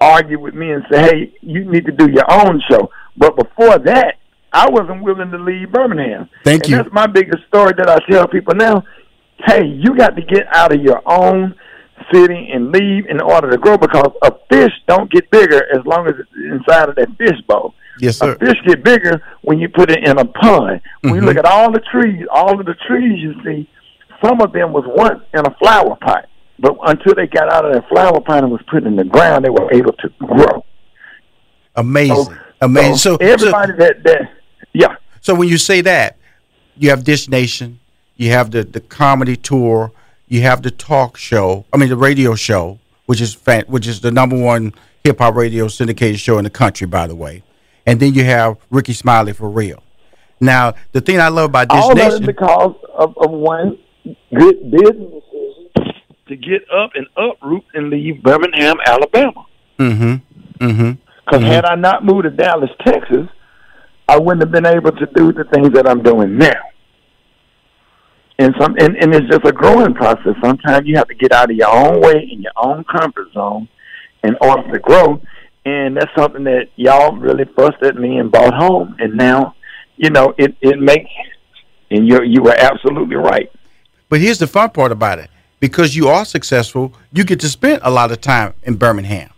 argued 0.00 0.40
with 0.40 0.54
me 0.54 0.72
and 0.72 0.84
say, 0.90 1.02
"Hey, 1.02 1.32
you 1.42 1.70
need 1.70 1.84
to 1.86 1.92
do 1.92 2.10
your 2.10 2.24
own 2.30 2.62
show." 2.70 2.90
But 3.16 3.36
before 3.36 3.78
that, 3.80 4.14
I 4.52 4.70
wasn't 4.70 5.02
willing 5.02 5.30
to 5.30 5.38
leave 5.38 5.70
Birmingham. 5.72 6.28
Thank 6.44 6.62
and 6.62 6.70
you. 6.70 6.76
That's 6.76 6.92
my 6.92 7.06
biggest 7.06 7.46
story 7.48 7.72
that 7.76 7.88
I 7.88 7.98
tell 8.10 8.26
people 8.26 8.54
now. 8.54 8.84
Hey, 9.44 9.66
you 9.66 9.94
got 9.94 10.16
to 10.16 10.22
get 10.22 10.46
out 10.50 10.74
of 10.74 10.80
your 10.80 11.02
own 11.06 11.54
city 12.12 12.48
and 12.52 12.72
leave 12.72 13.06
in 13.06 13.20
order 13.20 13.50
to 13.50 13.58
grow 13.58 13.76
because 13.76 14.10
a 14.22 14.32
fish 14.50 14.72
don't 14.86 15.10
get 15.10 15.30
bigger 15.30 15.64
as 15.76 15.84
long 15.84 16.06
as 16.06 16.14
it's 16.18 16.30
inside 16.36 16.88
of 16.88 16.96
that 16.96 17.08
fish 17.18 17.40
bowl. 17.46 17.74
Yes, 18.00 18.18
sir. 18.18 18.32
A 18.32 18.38
fish 18.38 18.56
get 18.66 18.82
bigger 18.84 19.22
when 19.42 19.58
you 19.58 19.68
put 19.68 19.90
it 19.90 20.04
in 20.04 20.18
a 20.18 20.24
pond. 20.24 20.80
When 21.02 21.14
you 21.16 21.20
Mhm. 21.20 21.24
look 21.26 21.36
at 21.36 21.44
all 21.44 21.70
the 21.72 21.80
trees, 21.80 22.26
all 22.30 22.58
of 22.58 22.66
the 22.66 22.74
trees 22.86 23.20
you 23.22 23.34
see, 23.44 23.68
some 24.24 24.40
of 24.40 24.52
them 24.52 24.72
was 24.72 24.84
once 24.86 25.20
in 25.34 25.40
a 25.46 25.50
flower 25.58 25.96
pot. 26.00 26.26
But 26.60 26.76
until 26.86 27.14
they 27.14 27.26
got 27.26 27.52
out 27.52 27.64
of 27.64 27.72
that 27.74 27.88
flower 27.88 28.20
pot 28.20 28.42
and 28.42 28.50
was 28.50 28.62
put 28.70 28.84
in 28.84 28.96
the 28.96 29.04
ground, 29.04 29.44
they 29.44 29.50
were 29.50 29.72
able 29.72 29.92
to 29.92 30.08
grow. 30.24 30.64
Amazing. 31.76 32.14
So, 32.24 32.34
Amazing. 32.60 32.96
so 32.96 33.10
So, 33.12 33.16
everybody 33.20 33.72
that 33.78 34.02
that 34.04 34.22
yeah. 34.72 34.96
so 35.20 35.34
when 35.34 35.48
you 35.48 35.58
say 35.58 35.80
that, 35.82 36.16
you 36.76 36.90
have 36.90 37.04
Dish 37.04 37.28
Nation, 37.28 37.78
you 38.16 38.30
have 38.32 38.50
the, 38.50 38.64
the 38.64 38.80
comedy 38.80 39.36
tour, 39.36 39.92
you 40.26 40.42
have 40.42 40.62
the 40.62 40.70
talk 40.72 41.16
show. 41.16 41.64
I 41.72 41.76
mean 41.76 41.88
the 41.88 41.96
radio 41.96 42.34
show, 42.34 42.78
which 43.06 43.20
is 43.20 43.34
fan, 43.34 43.64
which 43.68 43.86
is 43.86 44.00
the 44.00 44.10
number 44.10 44.36
one 44.36 44.74
hip 45.04 45.18
hop 45.18 45.36
radio 45.36 45.68
syndicated 45.68 46.18
show 46.18 46.38
in 46.38 46.44
the 46.44 46.50
country, 46.50 46.86
by 46.88 47.06
the 47.06 47.14
way. 47.14 47.44
And 47.88 47.98
then 48.00 48.12
you 48.12 48.22
have 48.24 48.58
Rickey 48.70 48.92
Smiley 48.92 49.32
for 49.32 49.48
real. 49.48 49.82
Now, 50.40 50.74
the 50.92 51.00
thing 51.00 51.18
I 51.20 51.28
love 51.28 51.46
about 51.46 51.68
Dish 51.68 51.80
all 51.80 51.92
of 51.92 51.98
it 51.98 52.04
Nation, 52.04 52.26
because 52.26 52.74
of, 52.94 53.16
of 53.16 53.30
one 53.30 53.78
good 54.34 54.70
business 54.70 55.24
to 56.28 56.36
get 56.36 56.62
up 56.70 56.90
and 56.94 57.06
uproot 57.16 57.64
and 57.72 57.88
leave 57.88 58.22
Birmingham, 58.22 58.76
Alabama. 58.84 59.46
mm-hmm, 59.78 60.64
mm-hmm. 60.64 60.92
Because 61.24 61.42
had 61.42 61.64
I 61.64 61.76
not 61.76 62.04
moved 62.04 62.24
to 62.24 62.30
Dallas, 62.30 62.70
Texas, 62.84 63.26
I 64.06 64.18
wouldn't 64.18 64.42
have 64.42 64.52
been 64.52 64.66
able 64.66 64.92
to 64.92 65.06
do 65.14 65.32
the 65.32 65.44
things 65.52 65.72
that 65.72 65.88
I'm 65.88 66.02
doing 66.02 66.36
now. 66.36 66.60
And 68.38 68.54
some 68.60 68.76
and, 68.78 68.96
and 68.96 69.14
it's 69.14 69.28
just 69.28 69.44
a 69.44 69.52
growing 69.52 69.94
process. 69.94 70.34
Sometimes 70.42 70.86
you 70.86 70.96
have 70.96 71.08
to 71.08 71.14
get 71.14 71.32
out 71.32 71.50
of 71.50 71.56
your 71.56 71.74
own 71.74 72.00
way 72.00 72.28
in 72.30 72.42
your 72.42 72.52
own 72.56 72.84
comfort 72.84 73.32
zone 73.32 73.68
in 74.24 74.36
order 74.40 74.72
to 74.72 74.78
grow. 74.78 75.20
And 75.64 75.96
that's 75.96 76.10
something 76.16 76.44
that 76.44 76.68
y'all 76.76 77.16
really 77.16 77.44
fussed 77.56 77.82
at 77.82 77.96
me 77.96 78.18
and 78.18 78.30
brought 78.30 78.54
home. 78.54 78.96
And 78.98 79.16
now, 79.16 79.54
you 79.96 80.10
know, 80.10 80.34
it, 80.38 80.56
it 80.60 80.78
makes. 80.80 81.10
And 81.90 82.06
you 82.06 82.22
you 82.22 82.42
were 82.42 82.54
absolutely 82.58 83.16
right. 83.16 83.50
But 84.10 84.20
here's 84.20 84.38
the 84.38 84.46
fun 84.46 84.70
part 84.70 84.92
about 84.92 85.18
it: 85.18 85.30
because 85.60 85.96
you 85.96 86.08
are 86.08 86.24
successful, 86.24 86.92
you 87.12 87.24
get 87.24 87.40
to 87.40 87.48
spend 87.48 87.80
a 87.82 87.90
lot 87.90 88.10
of 88.12 88.20
time 88.20 88.54
in 88.62 88.76
Birmingham. 88.76 89.30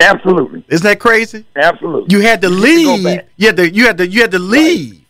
Absolutely. 0.00 0.64
Isn't 0.68 0.84
that 0.84 0.98
crazy? 0.98 1.44
Absolutely. 1.54 2.14
You 2.14 2.22
had 2.22 2.40
to 2.40 2.48
go 2.48 2.54
leave. 2.54 3.04
back. 3.04 3.28
You 3.36 3.46
had 3.48 3.56
to. 3.58 3.70
You 3.70 3.86
had 3.86 3.98
to. 3.98 4.08
You 4.08 4.20
had 4.22 4.30
to 4.32 4.38
leave 4.38 5.04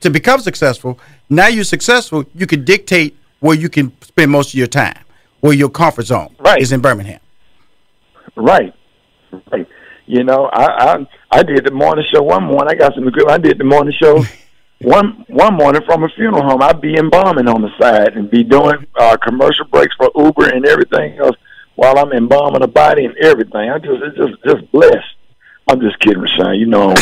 to 0.00 0.10
become 0.10 0.40
successful. 0.40 0.98
Now 1.28 1.48
you're 1.48 1.64
successful. 1.64 2.24
You 2.34 2.46
can 2.46 2.64
dictate 2.64 3.16
where 3.40 3.56
you 3.56 3.68
can 3.68 3.92
spend 4.02 4.30
most 4.30 4.48
of 4.50 4.54
your 4.54 4.66
time, 4.68 4.98
where 5.40 5.52
your 5.54 5.68
comfort 5.70 6.04
zone 6.06 6.34
Right. 6.38 6.60
is 6.60 6.72
in 6.72 6.80
Birmingham. 6.80 7.20
Right. 8.36 8.72
Right. 9.52 9.66
You 10.06 10.22
know, 10.24 10.46
I, 10.52 10.94
I 10.94 11.06
I 11.32 11.42
did 11.42 11.64
the 11.64 11.72
morning 11.72 12.04
show 12.12 12.22
one 12.22 12.44
morning. 12.44 12.68
I 12.70 12.74
got 12.74 12.94
some 12.94 13.08
good. 13.10 13.28
I 13.30 13.38
did 13.38 13.58
the 13.58 13.64
morning 13.64 13.92
show 14.00 14.22
one 14.82 15.24
one 15.28 15.54
morning 15.54 15.82
from 15.84 16.04
a 16.04 16.08
funeral 16.10 16.42
home. 16.48 16.62
I'd 16.62 16.80
be 16.80 16.96
embalming 16.96 17.48
on 17.48 17.62
the 17.62 17.70
side 17.80 18.14
and 18.16 18.30
be 18.30 18.44
doing 18.44 18.86
uh, 18.98 19.16
commercial 19.16 19.64
breaks 19.66 19.94
for 19.96 20.10
Uber 20.16 20.48
and 20.54 20.64
everything 20.66 21.18
else 21.18 21.36
while 21.74 21.98
I'm 21.98 22.12
embalming 22.12 22.62
a 22.62 22.68
body 22.68 23.04
and 23.04 23.16
everything. 23.18 23.70
I 23.70 23.78
just 23.78 24.02
it's 24.02 24.16
just 24.16 24.44
just 24.44 24.72
blessed. 24.72 25.14
I'm 25.68 25.80
just 25.80 25.98
kidding, 25.98 26.20
Rushion. 26.22 26.54
You 26.54 26.66
know 26.66 26.94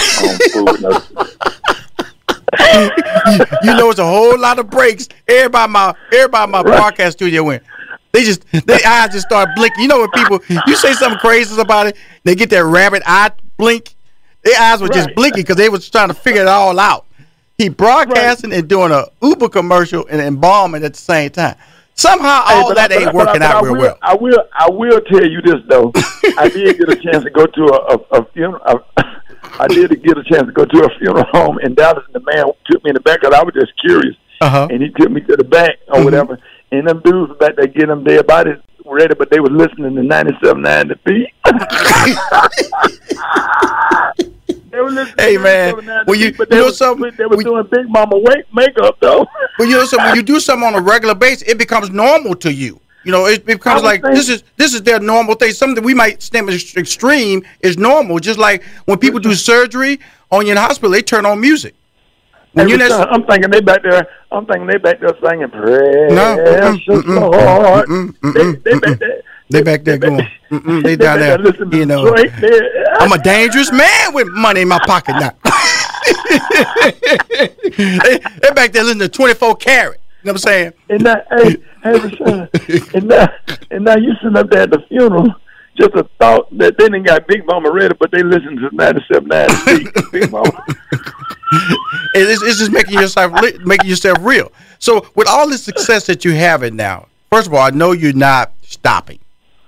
fooling 0.52 0.85
us. 0.87 1.11
you 3.62 3.75
know, 3.75 3.90
it's 3.90 3.99
a 3.99 4.04
whole 4.07 4.38
lot 4.38 4.59
of 4.59 4.71
breaks. 4.71 5.09
Everybody, 5.28 5.73
my 5.73 5.95
everybody, 6.12 6.50
my 6.52 6.62
Right. 6.62 6.76
broadcast 6.76 7.19
studio 7.19 7.43
went. 7.45 7.62
They 8.14 8.23
just 8.25 8.44
their 8.66 8.78
eyes 8.87 9.11
just 9.12 9.26
start 9.26 9.49
blinking. 9.56 9.83
You 9.83 9.88
know 9.88 9.99
when 10.00 10.11
people 10.11 10.40
you 10.68 10.76
say 10.76 10.92
something 10.94 11.18
crazy 11.18 11.61
about 11.61 11.88
it, 11.88 11.97
they 12.23 12.35
get 12.37 12.49
that 12.50 12.64
rabbit 12.64 13.02
eye 13.04 13.33
blink. 13.59 13.94
Their 14.44 14.59
eyes 14.61 14.80
were 14.80 14.88
just 14.88 15.09
Right. 15.09 15.16
blinking 15.16 15.42
because 15.42 15.56
they 15.56 15.68
was 15.68 15.90
trying 15.90 16.09
to 16.09 16.14
figure 16.14 16.42
it 16.42 16.49
all 16.49 16.78
out. 16.78 17.06
He 17.59 17.68
broadcasting 17.68 18.52
and 18.52 18.68
doing 18.68 18.92
a 18.92 19.06
Uber 19.21 19.49
commercial 19.49 20.06
and 20.09 20.21
embalming 20.21 20.85
at 20.85 20.94
the 20.94 21.00
same 21.00 21.30
time. 21.30 21.56
Somehow 21.97 22.42
all 22.47 22.68
but 22.68 22.75
that 22.76 22.92
I- 22.92 22.97
ain't 22.97 23.04
but 23.06 23.14
working 23.14 23.40
but 23.40 23.42
I 23.42 23.52
out 23.52 23.62
real 23.64 23.73
will, 23.75 23.80
well. 23.80 23.99
I 24.02 24.14
will. 24.14 24.44
I 24.52 24.68
will 24.71 25.00
tell 25.02 25.25
you 25.25 25.40
this 25.42 25.61
though. 25.68 25.92
I 26.38 26.49
did 26.49 26.78
get 26.78 26.88
a 26.88 26.97
chance 26.97 27.25
to 27.25 27.30
go 27.30 27.47
to 27.47 27.62
a, 27.64 27.94
a, 27.94 28.21
a 28.21 28.25
funeral. 28.33 28.62
A, 28.66 28.76
I 29.61 29.66
did 29.68 29.90
get 30.02 30.18
a 30.18 30.25
chance 30.25 30.47
to 30.47 30.52
go 30.52 30.64
to 30.64 30.85
a 30.85 30.99
funeral 30.99 31.25
home 31.33 31.59
in 31.61 31.75
Dallas, 31.75 32.04
and 32.12 32.23
the 32.25 32.33
man 32.33 32.47
took 32.71 32.83
me 32.85 32.90
in 32.90 32.94
the 32.94 33.00
back 33.00 33.21
because 33.21 33.35
I 33.35 33.42
was 33.44 33.54
just 33.54 33.73
curious, 33.80 34.16
Uh-huh. 34.40 34.66
and 34.71 34.83
he 34.83 34.88
took 34.90 35.11
me 35.11 35.21
to 35.23 35.37
the 35.37 35.44
back 35.44 35.76
or 35.88 36.00
Mhm. 36.00 36.04
whatever. 36.04 36.38
And 36.78 36.88
them 36.88 37.00
dudes 37.04 37.37
back 37.38 37.57
there 37.57 37.66
getting 37.66 37.88
them 37.88 38.04
dead 38.04 38.26
bodies 38.26 38.57
ready, 38.85 39.14
but 39.14 39.31
they 39.31 39.40
were 39.40 39.50
listening 39.50 39.95
to 39.97 40.02
ninety 40.02 40.33
seven 40.43 40.62
nine 40.62 40.88
the 40.88 40.97
beat. 41.04 41.28
They 44.71 44.81
were 44.81 44.90
listening 44.90 45.14
Hey, 45.19 45.37
to 45.37 45.43
man, 45.43 45.75
97.9 45.75 46.07
when 46.09 46.19
you- 46.19 46.31
Beat, 46.31 46.38
but 46.38 46.50
you 46.50 46.57
know 46.59 46.71
something? 46.71 47.12
They 47.16 47.26
were 47.26 47.37
doing 47.37 47.64
Big 47.71 47.88
Mama 47.88 48.19
wake 48.19 48.45
makeup 48.52 48.97
though. 49.00 49.25
But 49.59 49.69
you 49.69 49.76
know, 49.76 49.85
so 49.85 49.97
when 49.99 50.16
you 50.16 50.23
do 50.25 50.40
something 50.40 50.66
on 50.66 50.75
a 50.75 50.81
regular 50.81 51.14
basis, 51.14 51.47
it 51.49 51.59
becomes 51.59 51.90
normal 51.90 52.35
to 52.37 52.52
you. 52.52 52.81
You 53.04 53.12
know, 53.12 53.26
it 53.26 53.47
becomes 53.47 53.83
like 53.85 54.02
think- 54.02 54.16
this 54.16 54.28
is 54.28 54.43
this 54.57 54.75
is 54.75 54.83
their 54.83 54.99
normal 54.99 55.37
thing. 55.37 55.52
Something 55.52 55.85
we 55.85 55.95
might 55.95 56.21
stem 56.23 56.49
as 56.49 56.75
extreme 56.75 57.45
is 57.61 57.78
normal. 57.78 58.19
Just 58.19 58.38
like 58.40 58.64
when 58.87 58.99
people 58.99 59.21
do 59.21 59.33
surgery 59.35 60.00
on 60.33 60.45
you 60.45 60.52
in 60.52 60.57
the 60.57 60.61
hospital, 60.61 60.90
they 60.90 61.02
turn 61.02 61.25
on 61.25 61.40
music. 61.40 61.75
When 62.55 62.69
you're 62.69 62.79
Rushion, 62.79 63.07
I'm 63.11 63.25
thinking 63.25 63.51
they 63.51 63.61
back 63.61 63.83
there. 63.83 64.07
I'm 64.31 64.47
thinking 64.47 64.67
they 64.69 64.79
back 64.79 65.01
there 65.01 65.13
singing 65.23 65.51
"Precious 65.51 66.87
mm-mm, 66.87 67.03
mm-mm, 67.03 67.21
Lord." 67.21 67.89
mm-mm, 67.89 68.33
They, 68.33 68.41
mm-mm, 68.41 68.63
they 68.63 68.79
back 68.79 68.99
there. 69.01 69.23
they 69.51 69.63
back 69.63 69.85
there 69.85 69.99
going, 69.99 70.27
mm-mm, 70.51 70.83
they 70.85 70.97
down 70.97 71.19
back 71.19 71.29
there, 71.29 71.39
listening 71.39 71.73
you 71.81 71.87
know. 71.87 72.15
There. 72.15 73.01
I'm 73.01 73.13
a 73.13 73.19
dangerous 73.19 73.73
man 73.73 74.15
with 74.15 74.29
money 74.29 74.61
in 74.61 74.69
my 74.69 74.79
pocket 74.87 75.17
now. 75.19 75.31
they, 77.77 78.19
they 78.43 78.51
back 78.55 78.73
there 78.73 78.85
listening 78.85 79.01
to 79.01 79.09
24 79.09 79.57
karat. 79.57 80.01
You 80.23 80.29
know 80.29 80.33
what 80.33 80.33
I'm 80.33 80.39
saying? 80.39 80.73
and 80.89 81.03
now, 81.03 81.17
hey, 81.31 81.57
hey, 81.83 81.99
Rushion, 81.99 82.49
and 82.95 83.09
now, 83.09 83.29
and 83.73 83.85
now 83.85 83.97
you 83.97 84.15
sitting 84.23 84.37
up 84.37 84.49
there 84.49 84.63
at 84.63 84.71
the 84.71 84.79
funeral. 84.89 85.35
Just 85.76 85.95
a 85.95 86.09
thought 86.19 86.57
that 86.59 86.78
they 86.78 86.85
didn't 86.85 87.04
got 87.04 87.26
Big 87.26 87.45
Mama 87.47 87.71
ready, 87.73 87.95
but 87.99 88.11
they 88.11 88.23
listen 88.23 88.57
to 88.57 88.71
97.9 88.71 90.12
Big 90.12 90.31
Mama. 90.31 90.64
It's, 92.16 92.43
it's 92.43 92.59
just 92.59 92.73
making 92.73 92.95
yourself 92.95 93.33
making 93.64 93.88
yourself 93.88 94.19
real. 94.21 94.50
So 94.78 95.07
with 95.14 95.28
all 95.28 95.49
the 95.49 95.59
success 95.59 96.07
that 96.07 96.25
you 96.25 96.33
have 96.33 96.62
it 96.62 96.73
now, 96.73 97.07
first 97.31 97.47
of 97.47 97.54
all, 97.54 97.61
I 97.61 97.71
know 97.71 97.93
you're 97.93 98.12
not 98.12 98.52
stopping. 98.62 99.21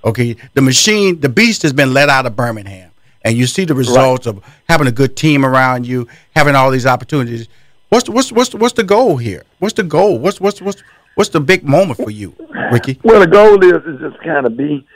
Okay, 0.05 0.37
the 0.55 0.63
machine, 0.63 1.21
the 1.21 1.29
beast 1.29 1.63
has 1.63 1.73
been 1.73 1.93
let 1.93 2.09
out 2.09 2.27
of 2.27 2.37
Birmingham, 2.37 2.91
and 3.23 3.37
you 3.37 3.47
see 3.47 3.65
the 3.65 3.75
results 3.75 4.27
of 4.27 4.43
having 4.69 4.87
a 4.87 4.93
good 4.93 5.17
team 5.17 5.45
around 5.45 5.87
you, 5.87 6.07
having 6.35 6.55
all 6.55 6.71
these 6.71 6.87
opportunities. 6.87 7.49
What's 7.89 8.05
the, 8.05 8.13
what's 8.13 8.31
what's 8.31 8.55
what's 8.55 8.75
the 8.75 8.85
goal 8.85 9.17
here? 9.17 9.43
What's 9.59 9.75
the 9.75 9.83
goal? 9.83 10.19
What's 10.19 10.41
what's 10.41 10.63
what's 10.63 10.83
what's 11.17 11.31
the 11.31 11.41
big 11.41 11.65
moment 11.65 11.99
for 11.99 12.11
you, 12.11 12.35
Rickey? 12.71 13.01
Well, 13.03 13.21
the 13.21 13.27
goal 13.27 13.63
is 13.65 13.83
is 13.85 14.01
just 14.01 14.23
kind 14.23 14.47
of 14.47 14.57
be 14.57 14.87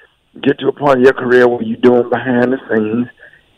get 0.43 0.59
to 0.59 0.69
a 0.69 0.73
point 0.73 0.99
in 0.99 1.05
your 1.05 1.13
career 1.13 1.49
where 1.49 1.63
you're 1.63 1.77
doing 1.79 2.09
behind 2.09 2.53
the 2.53 2.59
scenes 2.69 3.09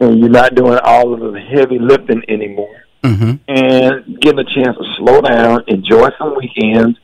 and 0.00 0.18
you're 0.18 0.28
not 0.28 0.54
doing 0.54 0.78
all 0.84 1.12
of 1.12 1.32
the 1.32 1.40
heavy 1.40 1.78
lifting 1.78 2.22
anymore, 2.28 2.78
Mm-hmm. 3.02 3.32
and 3.48 4.20
getting 4.20 4.38
a 4.38 4.44
chance 4.44 4.76
to 4.76 4.84
slow 4.96 5.20
down, 5.20 5.64
enjoy 5.66 6.08
some 6.18 6.36
weekends, 6.36 6.96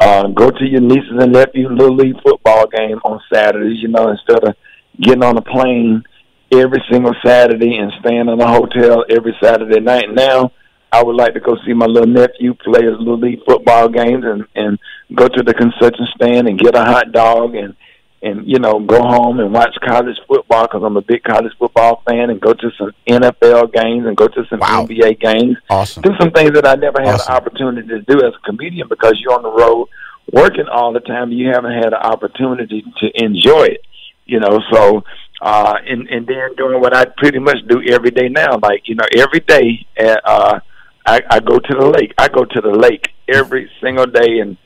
uh, 0.00 0.26
go 0.28 0.50
to 0.50 0.64
your 0.66 0.82
nieces 0.82 1.16
and 1.18 1.32
nephews' 1.32 1.70
little 1.70 1.96
league 1.96 2.20
football 2.22 2.66
game 2.66 2.98
on 3.04 3.20
Saturdays. 3.32 3.80
You 3.80 3.88
know, 3.88 4.10
instead 4.10 4.44
of 4.44 4.54
getting 5.00 5.24
on 5.24 5.38
a 5.38 5.42
plane 5.42 6.02
every 6.52 6.82
single 6.90 7.14
Saturday 7.24 7.76
and 7.76 7.92
staying 8.00 8.28
in 8.28 8.40
a 8.40 8.46
hotel 8.46 9.04
every 9.08 9.34
Saturday 9.42 9.80
night. 9.80 10.12
Now, 10.12 10.52
I 10.92 11.02
would 11.02 11.16
like 11.16 11.34
to 11.34 11.40
go 11.40 11.56
see 11.66 11.72
my 11.72 11.86
little 11.86 12.06
nephew 12.06 12.54
play 12.54 12.84
his 12.84 12.98
little 12.98 13.18
league 13.18 13.40
football 13.46 13.88
games 13.88 14.24
and 14.24 14.44
and 14.54 14.78
go 15.14 15.28
to 15.28 15.42
the 15.42 15.54
concession 15.54 16.06
stand 16.14 16.48
and 16.48 16.58
get 16.58 16.76
a 16.76 16.84
hot 16.84 17.12
dog 17.12 17.54
and 17.54 17.74
and 18.22 18.46
you 18.48 18.58
know 18.58 18.80
go 18.80 19.00
home 19.02 19.40
and 19.40 19.52
watch 19.52 19.76
college 19.86 20.16
football 20.26 20.62
because 20.62 20.82
I'm 20.84 20.96
a 20.96 21.02
big 21.02 21.22
college 21.22 21.52
football 21.58 22.02
fan 22.08 22.30
and 22.30 22.40
go 22.40 22.52
to 22.54 22.70
some 22.78 22.92
NFL 23.08 23.72
games 23.72 24.06
and 24.06 24.16
go 24.16 24.26
to 24.28 24.44
some 24.48 24.60
Wow. 24.60 24.86
NBA 24.86 25.20
games 25.20 25.56
Awesome. 25.68 26.02
do 26.02 26.10
some 26.18 26.30
things 26.30 26.52
that 26.52 26.66
I 26.66 26.74
never 26.76 27.00
had 27.00 27.14
Awesome. 27.16 27.32
the 27.32 27.36
opportunity 27.36 27.88
to 27.88 28.00
do 28.02 28.24
as 28.26 28.32
a 28.34 28.46
comedian 28.46 28.88
because 28.88 29.20
you're 29.20 29.34
on 29.34 29.42
the 29.42 29.50
road 29.52 29.88
working 30.32 30.66
all 30.70 30.92
the 30.92 31.00
time. 31.00 31.30
You 31.30 31.48
haven't 31.48 31.72
had 31.74 31.86
an 31.86 31.94
opportunity 31.94 32.82
to 33.00 33.10
enjoy 33.24 33.64
it, 33.66 33.80
you 34.24 34.40
know. 34.40 34.60
So, 34.72 35.04
uh, 35.40 35.74
and 35.86 36.08
and 36.08 36.26
then 36.26 36.54
doing 36.56 36.80
what 36.80 36.96
I 36.96 37.04
pretty 37.04 37.38
much 37.38 37.58
do 37.68 37.82
every 37.82 38.10
day 38.10 38.28
now. 38.28 38.58
Like 38.58 38.82
you 38.88 38.94
know, 38.94 39.04
every 39.14 39.40
day 39.40 39.86
at, 39.98 40.20
uh, 40.24 40.60
I, 41.04 41.22
I 41.30 41.40
go 41.40 41.58
to 41.58 41.74
the 41.78 41.86
lake. 41.86 42.12
I 42.18 42.28
go 42.28 42.44
to 42.44 42.60
the 42.60 42.70
lake 42.70 43.10
every 43.28 43.70
single 43.82 44.06
day 44.06 44.38
and 44.40 44.56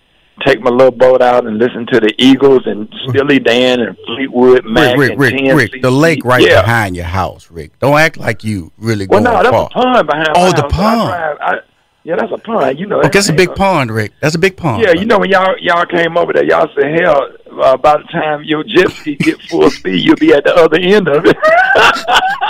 take 0.46 0.60
my 0.60 0.70
little 0.70 0.90
boat 0.90 1.22
out 1.22 1.46
and 1.46 1.58
listen 1.58 1.86
to 1.92 2.00
the 2.00 2.14
Eagles 2.18 2.62
and 2.66 2.92
Steely 3.08 3.38
Dan 3.38 3.80
and 3.80 3.96
Fleetwood 4.06 4.64
Mac 4.64 4.96
Rick, 4.96 5.12
and 5.12 5.20
Rick, 5.20 5.32
Rick, 5.34 5.54
Rick, 5.56 5.72
TNCC. 5.72 5.82
the 5.82 5.90
lake 5.90 6.24
right 6.24 6.42
yeah. 6.46 6.60
behind 6.62 6.96
your 6.96 7.04
house, 7.06 7.50
Rick. 7.50 7.78
Don't 7.78 7.98
act 7.98 8.16
like 8.18 8.42
you 8.44 8.72
really 8.78 9.06
Well, 9.06 9.22
going 9.22 9.34
no, 9.34 9.42
that's 9.42 9.50
far. 9.54 9.66
a 9.66 9.68
pond 9.70 10.06
behind. 10.06 10.28
Oh, 10.34 10.50
the 10.50 10.62
house. 10.62 10.72
I 10.72 10.76
pond. 10.76 11.08
drive- 11.08 11.38
I, 11.40 11.54
yeah, 12.02 12.16
that's 12.16 12.32
a 12.32 12.38
pond. 12.38 12.78
You 12.78 12.86
know, 12.86 12.98
Okay, 13.00 13.10
that's 13.12 13.28
a 13.28 13.32
big 13.34 13.54
pond, 13.54 13.90
Rick. 13.90 14.12
That's 14.20 14.34
a 14.34 14.38
big 14.38 14.56
pond. 14.56 14.82
Yeah, 14.82 14.92
you 14.92 15.04
know 15.04 15.18
when 15.18 15.28
y'all 15.28 15.54
y'all 15.60 15.84
came 15.84 16.16
over 16.16 16.32
there, 16.32 16.44
y'all 16.46 16.66
said, 16.74 16.98
"Hell, 16.98 17.28
uh, 17.62 17.76
by 17.76 17.98
the 17.98 18.04
time 18.04 18.42
your 18.42 18.64
jet 18.64 18.90
ski 18.90 19.16
get 19.16 19.38
full 19.42 19.70
speed, 19.78 20.02
you'll 20.02 20.16
be 20.16 20.32
at 20.32 20.44
the 20.44 20.54
other 20.54 20.78
end 20.78 21.08
of 21.08 21.26
it." 21.26 21.36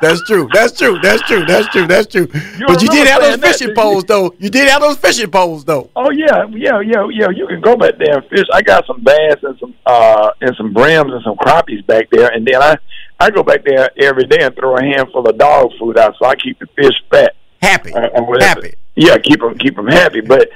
That's 0.00 0.22
true. 0.24 0.48
That's 0.52 0.72
true. 0.72 0.98
That's 1.00 1.22
true. 1.22 1.44
That's 1.44 1.68
true. 1.68 1.86
That's 1.86 2.06
true. 2.06 2.26
but 2.26 2.82
you 2.82 2.88
did 2.88 3.06
have 3.06 3.20
those 3.20 3.30
saying 3.30 3.40
that, 3.40 3.52
fishing 3.58 3.74
poles, 3.74 4.04
though. 4.04 4.34
You 4.38 4.50
did 4.50 4.68
have 4.68 4.82
those 4.82 4.96
fishing 4.96 5.30
poles, 5.30 5.64
though. 5.64 5.90
oh 5.96 6.10
yeah, 6.10 6.46
yeah, 6.50 6.80
yeah, 6.80 7.06
yeah. 7.10 7.30
You 7.30 7.46
can 7.46 7.60
go 7.60 7.76
back 7.76 7.98
there 7.98 8.18
and 8.18 8.28
fish. 8.28 8.46
I 8.52 8.62
got 8.62 8.86
some 8.86 9.02
bass 9.02 9.36
and 9.42 9.58
some 9.58 9.74
uh 9.86 10.30
and 10.40 10.54
some 10.56 10.72
brims 10.72 11.12
and 11.12 11.22
some 11.22 11.36
crappies 11.36 11.86
back 11.86 12.10
there, 12.10 12.30
and 12.30 12.46
then 12.46 12.62
I 12.62 12.76
I 13.20 13.30
go 13.30 13.42
back 13.42 13.64
there 13.64 13.90
every 13.98 14.24
day 14.24 14.38
and 14.40 14.54
throw 14.54 14.76
a 14.76 14.82
handful 14.82 15.26
of 15.28 15.38
dog 15.38 15.70
food 15.78 15.98
out, 15.98 16.14
so 16.18 16.26
I 16.26 16.34
keep 16.34 16.58
the 16.58 16.66
fish 16.76 17.02
fat. 17.10 17.34
Happy. 17.62 17.92
or. 17.92 18.36
Happy. 18.40 18.74
Yeah, 18.96 19.18
keep 19.18 19.40
them 19.40 19.58
keep 19.58 19.76
them 19.76 19.86
happy. 19.88 20.20
But 20.20 20.50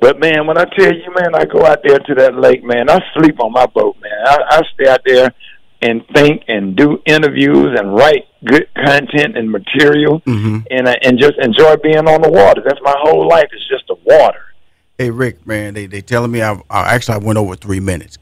but 0.00 0.18
man, 0.18 0.46
when 0.46 0.58
I 0.58 0.64
tell 0.64 0.92
you, 0.92 1.12
man, 1.14 1.34
I 1.34 1.44
go 1.44 1.64
out 1.64 1.80
there 1.84 1.98
to 1.98 2.14
that 2.16 2.34
lake, 2.34 2.64
man. 2.64 2.88
I 2.88 3.00
sleep 3.14 3.38
on 3.40 3.52
my 3.52 3.66
boat, 3.66 3.96
man. 4.00 4.12
I, 4.26 4.38
I 4.48 4.62
stay 4.74 4.88
out 4.88 5.02
there 5.04 5.32
and 5.82 6.06
think 6.14 6.42
and 6.48 6.74
do 6.76 7.00
interviews 7.06 7.78
and 7.78 7.94
write 7.94 8.26
good 8.44 8.66
content 8.74 9.36
and 9.36 9.50
material, 9.50 10.20
Mhm. 10.26 10.66
and 10.70 10.88
I, 10.88 10.94
and 11.02 11.18
just 11.18 11.34
enjoy 11.38 11.76
being 11.76 12.06
on 12.08 12.22
the 12.22 12.30
water. 12.30 12.62
That's 12.64 12.80
my 12.82 12.94
whole 12.98 13.28
life 13.28 13.48
is 13.52 13.62
just 13.68 13.86
the 13.88 13.96
water. 14.04 14.40
Hey, 14.98 15.10
Rick, 15.10 15.46
man, 15.46 15.74
they 15.74 15.86
they 15.86 16.00
telling 16.00 16.30
me 16.30 16.40
I, 16.42 16.52
I 16.70 16.94
actually 16.94 17.14
I 17.14 17.18
went 17.18 17.38
over 17.38 17.56
three 17.56 17.80
minutes, 17.80 18.16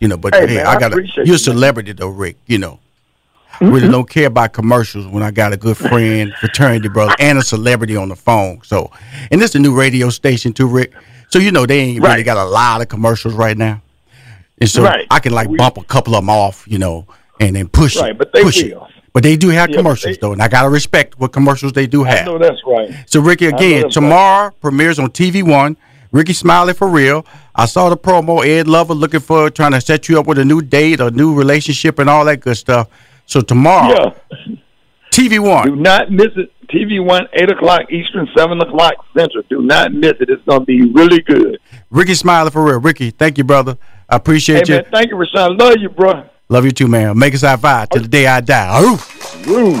You 0.00 0.08
know, 0.08 0.16
but 0.16 0.34
Hey, 0.34 0.46
hey, 0.46 0.56
man, 0.56 0.66
I 0.66 0.72
I 0.74 0.78
got 0.78 0.92
to 0.92 1.02
You're 1.16 1.24
a 1.24 1.26
you, 1.26 1.38
celebrity, 1.38 1.92
though, 1.92 2.08
Rick. 2.08 2.36
You 2.46 2.58
know, 2.58 2.78
really 3.60 3.88
don't 3.88 4.08
care 4.08 4.26
about 4.26 4.52
commercials 4.52 5.06
when 5.06 5.22
I 5.22 5.30
got 5.30 5.52
a 5.52 5.56
good 5.56 5.76
friend, 5.76 6.32
fraternity 6.40 6.88
brother, 6.88 7.14
and 7.18 7.38
a 7.38 7.42
celebrity 7.42 7.96
on 7.96 8.08
the 8.10 8.16
phone. 8.16 8.60
So, 8.64 8.90
and 9.30 9.40
this 9.40 9.50
is 9.50 9.56
a 9.56 9.58
new 9.60 9.74
radio 9.74 10.08
station 10.10 10.52
too, 10.52 10.66
Rick. 10.68 10.92
So 11.28 11.38
you 11.38 11.50
know 11.50 11.66
they 11.66 11.80
ain't 11.80 12.02
really 12.02 12.22
got 12.22 12.36
a 12.36 12.44
lot 12.44 12.80
of 12.80 12.88
commercials 12.88 13.34
right 13.34 13.56
now, 13.56 13.82
and 14.60 14.68
so 14.70 14.82
Right. 14.84 15.06
I 15.10 15.18
can 15.20 15.32
like 15.32 15.48
We- 15.48 15.56
bump 15.56 15.76
a 15.78 15.84
couple 15.84 16.14
of 16.14 16.22
them 16.22 16.30
off, 16.30 16.64
you 16.68 16.78
know, 16.78 17.06
and 17.40 17.56
then 17.56 17.68
push 17.68 17.96
Right, 17.96 18.10
it, 18.10 18.18
but 18.18 18.32
they 18.32 18.42
push 18.42 18.62
it. 18.62 18.76
But 19.12 19.22
they 19.22 19.36
do 19.36 19.48
have 19.50 19.70
Yeah, 19.70 19.76
commercials 19.76 20.14
they- 20.16 20.20
though, 20.20 20.32
and 20.32 20.42
I 20.42 20.48
gotta 20.48 20.68
respect 20.68 21.14
what 21.18 21.32
commercials 21.32 21.72
they 21.72 21.86
do 21.86 22.04
I 22.04 22.10
have. 22.10 22.26
know 22.26 22.38
that's 22.38 22.60
right. 22.66 22.90
So 23.06 23.20
Rickey 23.20 23.46
again 23.46 23.88
tomorrow 23.90 24.50
premieres 24.60 24.98
on 24.98 25.10
TV 25.10 25.42
One. 25.42 25.76
Rickey 26.10 26.32
Smiley 26.32 26.74
for 26.74 26.88
real. 26.88 27.26
I 27.56 27.66
saw 27.66 27.88
the 27.90 27.96
promo. 27.96 28.44
Ed 28.46 28.68
Lover 28.68 28.94
looking 28.94 29.20
for 29.20 29.50
trying 29.50 29.72
to 29.72 29.80
set 29.80 30.08
you 30.08 30.18
up 30.18 30.26
with 30.26 30.38
a 30.38 30.44
new 30.44 30.62
date, 30.62 31.00
a 31.00 31.10
new 31.10 31.34
relationship, 31.34 31.98
and 31.98 32.08
all 32.08 32.24
that 32.24 32.40
good 32.40 32.56
stuff. 32.56 32.86
So 33.26 33.40
tomorrow, 33.40 34.14
Yeah. 34.46 34.54
TV 35.10 35.38
One. 35.38 35.66
Do 35.68 35.76
not 35.76 36.10
miss 36.10 36.28
it. 36.36 36.50
TV 36.68 36.98
One, 36.98 37.26
eight 37.34 37.50
o'clock 37.50 37.82
Eastern, 37.90 38.28
seven 38.36 38.60
o'clock 38.60 38.94
Central. 39.16 39.44
Do 39.48 39.62
not 39.62 39.92
miss 39.92 40.14
it. 40.20 40.28
It's 40.28 40.42
gonna 40.48 40.64
be 40.64 40.82
really 40.92 41.20
good. 41.20 41.58
Rickey 41.90 42.14
Smiley 42.14 42.50
for 42.50 42.64
real. 42.64 42.80
Rickey, 42.80 43.10
thank 43.10 43.38
you, 43.38 43.44
brother. 43.44 43.76
I 44.08 44.16
Hey 44.16 44.16
appreciate 44.16 44.68
you. 44.68 44.76
man, 44.76 44.84
thank 44.92 45.10
you, 45.10 45.16
Rushion. 45.16 45.56
Love 45.56 45.74
you, 45.78 45.88
bro. 45.88 46.24
Love 46.48 46.64
you 46.64 46.72
too, 46.72 46.88
man. 46.88 47.18
Make 47.18 47.34
us 47.34 47.42
high 47.42 47.56
five 47.56 47.88
till 47.90 48.02
the 48.02 48.08
day 48.08 48.26
I 48.26 48.40
die. 48.40 48.82
Oof. 48.82 49.46
Woo. 49.46 49.80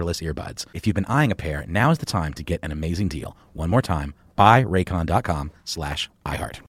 earbuds. 0.05 0.65
If 0.73 0.85
you've 0.85 0.95
been 0.95 1.05
eyeing 1.05 1.31
a 1.31 1.35
pair, 1.35 1.65
now 1.67 1.91
is 1.91 1.99
the 1.99 2.05
time 2.05 2.33
to 2.33 2.43
get 2.43 2.59
an 2.63 2.71
amazing 2.71 3.07
deal. 3.07 3.37
One 3.53 3.69
more 3.69 3.81
time, 3.81 4.13
buyraycon.com 4.37 5.51
slash 5.63 6.09
iHeart. 6.25 6.59